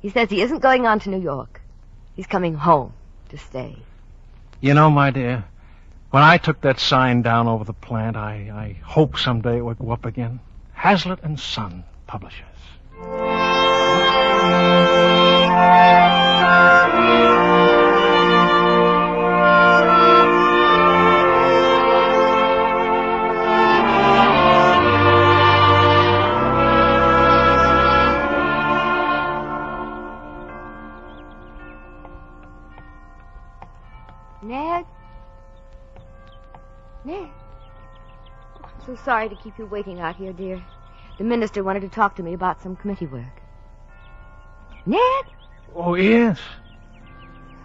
He 0.00 0.10
says 0.10 0.30
he 0.30 0.40
isn't 0.42 0.60
going 0.60 0.86
on 0.86 1.00
to 1.00 1.10
New 1.10 1.20
York. 1.20 1.60
He's 2.16 2.26
coming 2.26 2.54
home 2.54 2.92
to 3.28 3.38
stay. 3.38 3.76
You 4.60 4.74
know, 4.74 4.90
my 4.90 5.10
dear, 5.10 5.44
when 6.10 6.22
I 6.22 6.38
took 6.38 6.60
that 6.62 6.80
sign 6.80 7.22
down 7.22 7.48
over 7.48 7.64
the 7.64 7.72
plant, 7.72 8.16
I, 8.16 8.50
I 8.52 8.76
hope 8.84 9.18
someday 9.18 9.58
it 9.58 9.62
would 9.64 9.78
go 9.78 9.90
up 9.90 10.04
again. 10.04 10.40
Hazlitt 10.72 11.22
and 11.22 11.38
Son, 11.38 11.84
publishers. 12.06 12.46
Sorry 39.10 39.28
to 39.28 39.34
keep 39.34 39.58
you 39.58 39.66
waiting 39.66 39.98
out 39.98 40.14
here, 40.14 40.32
dear. 40.32 40.62
The 41.18 41.24
minister 41.24 41.64
wanted 41.64 41.80
to 41.80 41.88
talk 41.88 42.14
to 42.14 42.22
me 42.22 42.32
about 42.32 42.62
some 42.62 42.76
committee 42.76 43.08
work. 43.08 43.42
Ned, 44.86 45.24
Oh, 45.74 45.96
yes. 45.96 46.38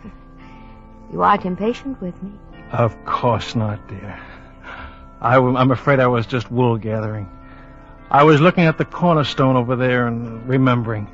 you 1.13 1.21
aren't 1.21 1.45
impatient 1.45 2.01
with 2.01 2.15
me. 2.23 2.31
Of 2.71 2.97
course 3.05 3.53
not, 3.53 3.87
dear. 3.87 4.19
I, 5.21 5.35
am 5.35 5.69
afraid 5.69 5.99
I 5.99 6.07
was 6.07 6.25
just 6.25 6.49
wool 6.49 6.79
gathering. 6.79 7.29
I 8.09 8.23
was 8.23 8.41
looking 8.41 8.63
at 8.63 8.79
the 8.79 8.85
cornerstone 8.85 9.55
over 9.55 9.75
there 9.75 10.07
and 10.07 10.49
remembering. 10.49 11.05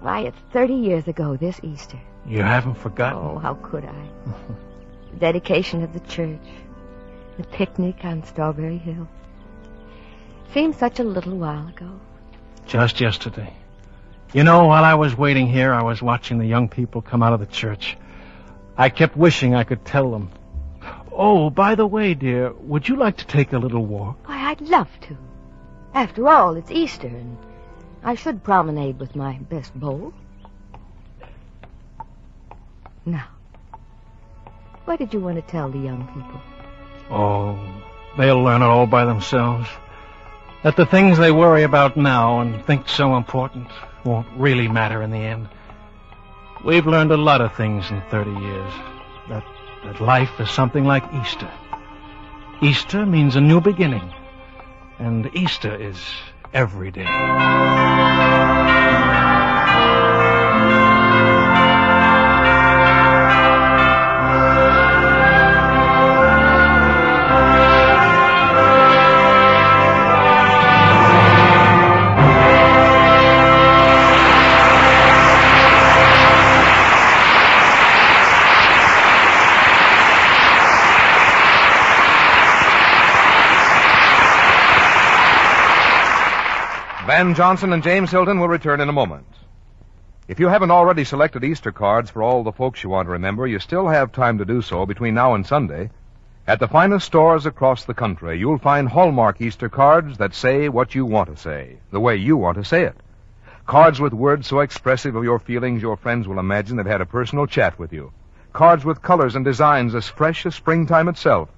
Why, 0.00 0.22
it's 0.22 0.38
30 0.52 0.74
years 0.74 1.06
ago 1.06 1.36
this 1.36 1.60
Easter. 1.62 2.00
You 2.26 2.42
haven't 2.42 2.74
forgotten? 2.74 3.20
Oh, 3.20 3.38
how 3.38 3.54
could 3.54 3.84
I? 3.84 4.08
the 5.12 5.16
dedication 5.20 5.84
of 5.84 5.92
the 5.92 6.00
church, 6.00 6.40
the 7.36 7.44
picnic 7.44 8.04
on 8.04 8.24
Strawberry 8.24 8.78
Hill. 8.78 9.08
Seems 10.52 10.76
such 10.76 11.00
a 11.00 11.04
little 11.04 11.36
while 11.36 11.68
ago. 11.68 12.00
Just 12.66 13.00
yesterday. 13.00 13.52
You 14.32 14.44
know, 14.44 14.66
while 14.66 14.84
I 14.84 14.94
was 14.94 15.16
waiting 15.16 15.46
here, 15.46 15.72
I 15.72 15.82
was 15.82 16.02
watching 16.02 16.38
the 16.38 16.46
young 16.46 16.68
people 16.68 17.02
come 17.02 17.22
out 17.22 17.32
of 17.32 17.40
the 17.40 17.46
church. 17.46 17.96
I 18.76 18.88
kept 18.88 19.16
wishing 19.16 19.54
I 19.54 19.64
could 19.64 19.84
tell 19.84 20.10
them. 20.10 20.30
Oh, 21.12 21.50
by 21.50 21.76
the 21.76 21.86
way, 21.86 22.14
dear, 22.14 22.52
would 22.52 22.88
you 22.88 22.96
like 22.96 23.16
to 23.18 23.26
take 23.26 23.52
a 23.52 23.58
little 23.58 23.86
walk? 23.86 24.26
Why, 24.26 24.50
I'd 24.50 24.60
love 24.60 24.88
to. 25.02 25.16
After 25.94 26.26
all, 26.28 26.56
it's 26.56 26.72
Easter, 26.72 27.06
and 27.06 27.38
I 28.02 28.16
should 28.16 28.42
promenade 28.42 28.98
with 28.98 29.14
my 29.14 29.38
best 29.48 29.72
bowl. 29.78 30.12
Now, 33.06 33.28
what 34.86 34.98
did 34.98 35.14
you 35.14 35.20
want 35.20 35.36
to 35.36 35.42
tell 35.42 35.70
the 35.70 35.78
young 35.78 36.06
people? 36.08 36.40
Oh, 37.10 37.58
they'll 38.16 38.42
learn 38.42 38.62
it 38.62 38.66
all 38.66 38.86
by 38.86 39.04
themselves. 39.04 39.68
That 40.62 40.76
the 40.76 40.86
things 40.86 41.18
they 41.18 41.30
worry 41.30 41.62
about 41.62 41.96
now 41.96 42.40
and 42.40 42.64
think 42.64 42.88
so 42.88 43.16
important 43.16 43.68
won't 44.04 44.26
really 44.36 44.68
matter 44.68 45.02
in 45.02 45.10
the 45.10 45.18
end. 45.18 45.48
We've 46.64 46.86
learned 46.86 47.12
a 47.12 47.16
lot 47.16 47.42
of 47.42 47.54
things 47.54 47.90
in 47.90 48.02
30 48.10 48.30
years. 48.30 48.72
That, 49.28 49.44
that 49.84 50.00
life 50.00 50.40
is 50.40 50.50
something 50.50 50.84
like 50.84 51.04
Easter. 51.12 51.50
Easter 52.62 53.04
means 53.04 53.36
a 53.36 53.40
new 53.40 53.60
beginning. 53.60 54.12
And 54.98 55.28
Easter 55.34 55.74
is 55.74 55.98
every 56.54 56.90
day. 56.90 58.03
Van 87.16 87.32
Johnson 87.32 87.72
and 87.72 87.80
James 87.80 88.10
Hilton 88.10 88.40
will 88.40 88.48
return 88.48 88.80
in 88.80 88.88
a 88.88 88.92
moment. 88.92 89.28
If 90.26 90.40
you 90.40 90.48
haven't 90.48 90.72
already 90.72 91.04
selected 91.04 91.44
Easter 91.44 91.70
cards 91.70 92.10
for 92.10 92.24
all 92.24 92.42
the 92.42 92.50
folks 92.50 92.82
you 92.82 92.90
want 92.90 93.06
to 93.06 93.12
remember, 93.12 93.46
you 93.46 93.60
still 93.60 93.86
have 93.86 94.10
time 94.10 94.38
to 94.38 94.44
do 94.44 94.60
so 94.60 94.84
between 94.84 95.14
now 95.14 95.36
and 95.36 95.46
Sunday. 95.46 95.90
At 96.48 96.58
the 96.58 96.66
finest 96.66 97.06
stores 97.06 97.46
across 97.46 97.84
the 97.84 97.94
country, 97.94 98.40
you'll 98.40 98.58
find 98.58 98.88
Hallmark 98.88 99.40
Easter 99.40 99.68
cards 99.68 100.18
that 100.18 100.34
say 100.34 100.68
what 100.68 100.96
you 100.96 101.06
want 101.06 101.30
to 101.30 101.40
say, 101.40 101.78
the 101.92 102.00
way 102.00 102.16
you 102.16 102.36
want 102.36 102.56
to 102.56 102.64
say 102.64 102.82
it. 102.82 102.96
Cards 103.64 104.00
with 104.00 104.12
words 104.12 104.48
so 104.48 104.58
expressive 104.58 105.14
of 105.14 105.22
your 105.22 105.38
feelings 105.38 105.82
your 105.82 105.96
friends 105.96 106.26
will 106.26 106.40
imagine 106.40 106.78
they've 106.78 106.84
had 106.84 107.00
a 107.00 107.06
personal 107.06 107.46
chat 107.46 107.78
with 107.78 107.92
you. 107.92 108.12
Cards 108.52 108.84
with 108.84 109.02
colors 109.02 109.36
and 109.36 109.44
designs 109.44 109.94
as 109.94 110.08
fresh 110.08 110.44
as 110.46 110.56
springtime 110.56 111.06
itself. 111.06 111.48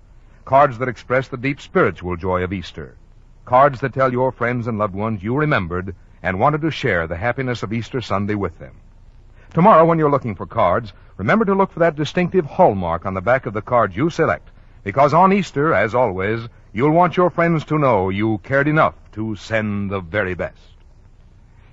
Cards 0.45 0.77
that 0.77 0.89
express 0.89 1.29
the 1.29 1.39
deep 1.39 1.63
spiritual 1.63 2.15
joy 2.15 2.43
of 2.43 2.53
Easter. 2.53 2.99
Cards 3.47 3.81
that 3.81 3.95
tell 3.95 4.13
your 4.13 4.33
friends 4.33 4.67
and 4.67 4.77
loved 4.77 4.95
ones 4.95 5.23
you 5.23 5.37
remembered 5.37 5.95
and 6.21 6.41
wanted 6.41 6.61
to 6.63 6.71
share 6.73 7.07
the 7.07 7.17
happiness 7.17 7.63
of 7.63 7.73
Easter 7.73 8.01
Sunday 8.01 8.35
with 8.35 8.59
them. 8.59 8.75
Tomorrow, 9.55 9.85
when 9.85 9.99
you're 9.99 10.11
looking 10.11 10.35
for 10.35 10.47
cards, 10.47 10.93
remember 11.17 11.45
to 11.45 11.55
look 11.55 11.71
for 11.71 11.79
that 11.79 11.95
distinctive 11.95 12.45
hallmark 12.45 13.07
on 13.07 13.15
the 13.15 13.21
back 13.21 13.47
of 13.47 13.55
the 13.55 13.63
card 13.63 13.95
you 13.95 14.11
select, 14.11 14.49
because 14.83 15.15
on 15.15 15.33
Easter, 15.33 15.73
as 15.73 15.95
always, 15.95 16.41
you'll 16.73 16.91
want 16.91 17.17
your 17.17 17.31
friends 17.31 17.65
to 17.67 17.79
know 17.79 18.09
you 18.09 18.39
cared 18.39 18.67
enough 18.67 18.95
to 19.13 19.37
send 19.37 19.91
the 19.91 20.01
very 20.01 20.35
best. 20.35 20.59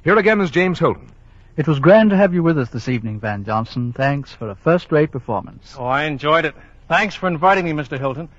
Here 0.04 0.18
again 0.18 0.42
is 0.42 0.52
James 0.52 0.78
Hilton. 0.78 1.10
It 1.58 1.68
was 1.68 1.80
grand 1.80 2.12
to 2.12 2.18
have 2.18 2.36
you 2.36 2.44
with 2.44 2.60
us 2.60 2.70
this 2.70 2.88
evening, 2.88 3.20
Van 3.20 3.46
Johnson. 3.46 3.94
Thanks 3.94 4.32
for 4.32 4.50
a 4.50 4.56
first-rate 4.56 5.12
performance. 5.12 5.76
Oh, 5.78 5.86
I 5.86 6.04
enjoyed 6.04 6.46
it. 6.46 6.56
Thanks 6.88 7.16
for 7.16 7.28
inviting 7.28 7.66
me, 7.66 7.72
Mr. 7.72 7.98
Hilton. 7.98 8.30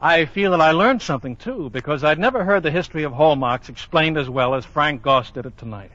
I 0.00 0.26
feel 0.26 0.50
that 0.50 0.60
I 0.60 0.72
learned 0.72 1.02
something, 1.02 1.36
too, 1.36 1.70
because 1.70 2.04
I'd 2.04 2.18
never 2.18 2.44
heard 2.44 2.62
the 2.62 2.70
history 2.70 3.04
of 3.04 3.12
hallmarks 3.12 3.68
explained 3.68 4.18
as 4.18 4.28
well 4.28 4.54
as 4.54 4.64
Frank 4.64 5.02
Goss 5.02 5.30
did 5.30 5.46
it 5.46 5.56
tonight. 5.56 5.90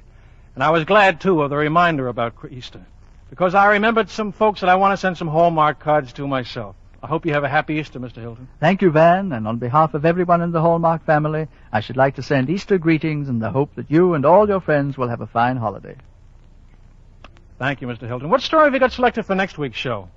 And 0.55 0.63
I 0.63 0.71
was 0.71 0.85
glad, 0.85 1.21
too, 1.21 1.41
of 1.41 1.49
the 1.49 1.57
reminder 1.57 2.07
about 2.07 2.33
Easter, 2.49 2.85
because 3.29 3.53
I 3.53 3.73
remembered 3.73 4.09
some 4.09 4.31
folks 4.31 4.61
that 4.61 4.69
I 4.69 4.75
want 4.75 4.93
to 4.93 4.97
send 4.97 5.17
some 5.17 5.27
hallmark 5.27 5.79
cards 5.79 6.13
to 6.13 6.27
myself. 6.27 6.75
I 7.01 7.07
hope 7.07 7.25
you 7.25 7.33
have 7.33 7.45
a 7.45 7.49
happy 7.49 7.75
Easter, 7.75 7.99
Mr. 7.99 8.17
Hilton. 8.17 8.49
Thank 8.59 8.81
you, 8.81 8.91
Van, 8.91 9.31
and 9.31 9.47
on 9.47 9.57
behalf 9.57 9.93
of 9.93 10.05
everyone 10.05 10.41
in 10.41 10.51
the 10.51 10.59
Hallmark 10.59 11.05
family, 11.05 11.47
I 11.71 11.79
should 11.79 11.95
like 11.95 12.15
to 12.15 12.23
send 12.23 12.49
Easter 12.49 12.77
greetings 12.77 13.29
in 13.29 13.39
the 13.39 13.51
hope 13.51 13.75
that 13.75 13.89
you 13.89 14.15
and 14.15 14.25
all 14.25 14.49
your 14.49 14.59
friends 14.59 14.97
will 14.97 15.07
have 15.07 15.21
a 15.21 15.27
fine 15.27 15.55
holiday. 15.55 15.95
Thank 17.57 17.81
you, 17.81 17.87
Mr. 17.87 18.07
Hilton. 18.07 18.29
What 18.29 18.41
story 18.41 18.65
have 18.65 18.73
you 18.73 18.79
got 18.79 18.91
selected 18.91 19.23
for 19.23 19.35
next 19.35 19.57
week's 19.57 19.77
show? 19.77 20.09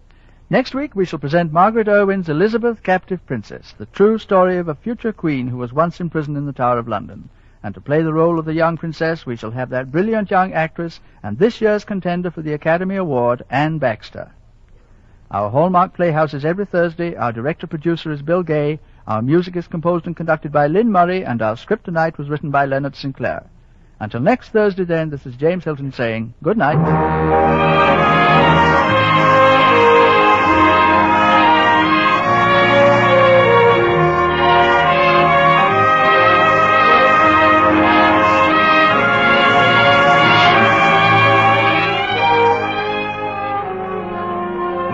Next 0.52 0.74
week, 0.74 0.94
we 0.94 1.06
shall 1.06 1.18
present 1.18 1.50
Margaret 1.50 1.88
Irwin's 1.88 2.28
Elizabeth, 2.28 2.82
Captive 2.82 3.24
Princess, 3.24 3.72
the 3.78 3.86
true 3.86 4.18
story 4.18 4.58
of 4.58 4.68
a 4.68 4.74
future 4.74 5.10
queen 5.10 5.46
who 5.46 5.56
was 5.56 5.72
once 5.72 5.98
imprisoned 5.98 6.36
in 6.36 6.44
the 6.44 6.52
Tower 6.52 6.76
of 6.76 6.86
London. 6.86 7.30
And 7.62 7.74
to 7.74 7.80
play 7.80 8.02
the 8.02 8.12
role 8.12 8.38
of 8.38 8.44
the 8.44 8.52
young 8.52 8.76
princess, 8.76 9.24
we 9.24 9.34
shall 9.34 9.52
have 9.52 9.70
that 9.70 9.90
brilliant 9.90 10.30
young 10.30 10.52
actress 10.52 11.00
and 11.22 11.38
this 11.38 11.62
year's 11.62 11.86
contender 11.86 12.30
for 12.30 12.42
the 12.42 12.52
Academy 12.52 12.96
Award, 12.96 13.46
Anne 13.48 13.78
Baxter. 13.78 14.30
Our 15.30 15.48
Hallmark 15.48 15.94
Playhouse 15.94 16.34
is 16.34 16.44
every 16.44 16.66
Thursday. 16.66 17.16
Our 17.16 17.32
director-producer 17.32 18.12
is 18.12 18.20
Bill 18.20 18.42
Gay. 18.42 18.78
Our 19.06 19.22
music 19.22 19.56
is 19.56 19.66
composed 19.66 20.06
and 20.06 20.14
conducted 20.14 20.52
by 20.52 20.66
Lynn 20.66 20.92
Murray, 20.92 21.24
and 21.24 21.40
our 21.40 21.56
script 21.56 21.86
tonight 21.86 22.18
was 22.18 22.28
written 22.28 22.50
by 22.50 22.66
Leonard 22.66 22.94
Sinclair. 22.94 23.46
Until 24.00 24.20
next 24.20 24.50
Thursday, 24.50 24.84
then, 24.84 25.08
this 25.08 25.24
is 25.24 25.34
James 25.34 25.64
Hilton 25.64 25.92
saying 25.92 26.34
good 26.42 26.58
night. 26.58 26.76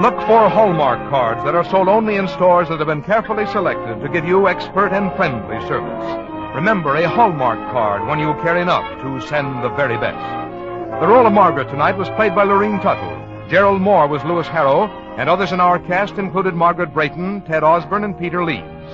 Look 0.00 0.14
for 0.28 0.48
Hallmark 0.48 1.10
cards 1.10 1.42
that 1.42 1.56
are 1.56 1.64
sold 1.64 1.88
only 1.88 2.14
in 2.14 2.28
stores 2.28 2.68
that 2.68 2.78
have 2.78 2.86
been 2.86 3.02
carefully 3.02 3.46
selected 3.46 4.00
to 4.00 4.08
give 4.08 4.24
you 4.24 4.46
expert 4.46 4.92
and 4.92 5.10
friendly 5.16 5.58
service. 5.66 6.54
Remember, 6.54 6.94
a 6.94 7.08
Hallmark 7.08 7.58
card 7.72 8.06
when 8.06 8.20
you 8.20 8.32
care 8.34 8.58
enough 8.58 8.86
to 9.02 9.26
send 9.26 9.64
the 9.64 9.70
very 9.70 9.98
best. 9.98 10.22
The 11.00 11.08
role 11.08 11.26
of 11.26 11.32
Margaret 11.32 11.68
tonight 11.68 11.98
was 11.98 12.08
played 12.10 12.32
by 12.36 12.44
Lurene 12.44 12.80
Tuttle. 12.80 13.50
Gerald 13.50 13.80
Mohr 13.80 14.08
was 14.08 14.22
Lewis 14.22 14.46
Harrow, 14.46 14.86
and 15.18 15.28
others 15.28 15.50
in 15.50 15.58
our 15.58 15.80
cast 15.80 16.14
included 16.14 16.54
Margaret 16.54 16.94
Brayton, 16.94 17.44
Ted 17.44 17.64
Osborne, 17.64 18.04
and 18.04 18.16
Peter 18.16 18.44
Leeds. 18.44 18.92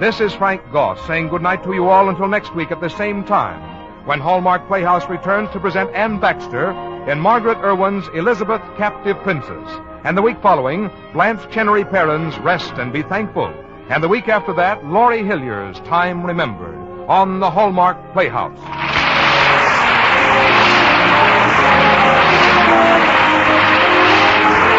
This 0.00 0.18
is 0.18 0.32
Frank 0.32 0.62
Goss 0.72 0.98
saying 1.06 1.28
goodnight 1.28 1.62
to 1.64 1.74
you 1.74 1.90
all 1.90 2.08
until 2.08 2.26
next 2.26 2.54
week 2.54 2.70
at 2.70 2.80
the 2.80 2.88
same 2.88 3.22
time, 3.22 3.60
when 4.06 4.18
Hallmark 4.18 4.66
Playhouse 4.66 5.10
returns 5.10 5.50
to 5.50 5.60
present 5.60 5.94
Anne 5.94 6.18
Baxter 6.18 6.70
in 7.06 7.20
Margaret 7.20 7.58
Irwin's 7.58 8.08
Elizabeth, 8.14 8.62
Captive 8.78 9.18
Princess. 9.18 9.87
And 10.08 10.16
the 10.16 10.22
week 10.22 10.40
following, 10.40 10.90
Blanche 11.12 11.52
Chenery 11.52 11.84
Perrin's 11.84 12.38
Rest 12.38 12.72
and 12.78 12.94
Be 12.94 13.02
Thankful. 13.02 13.52
And 13.90 14.02
the 14.02 14.08
week 14.08 14.26
after 14.26 14.54
that, 14.54 14.82
Laurie 14.86 15.22
Hillier's 15.22 15.78
Time 15.80 16.24
Remembered 16.24 16.78
on 17.10 17.40
the 17.40 17.50
Hallmark 17.50 17.98
Playhouse. 18.14 18.56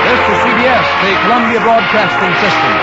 This 0.09 0.17
is 0.17 0.37
CBS, 0.49 0.81
the 1.05 1.13
Columbia 1.21 1.61
Broadcasting 1.61 2.33
System. 2.41 2.73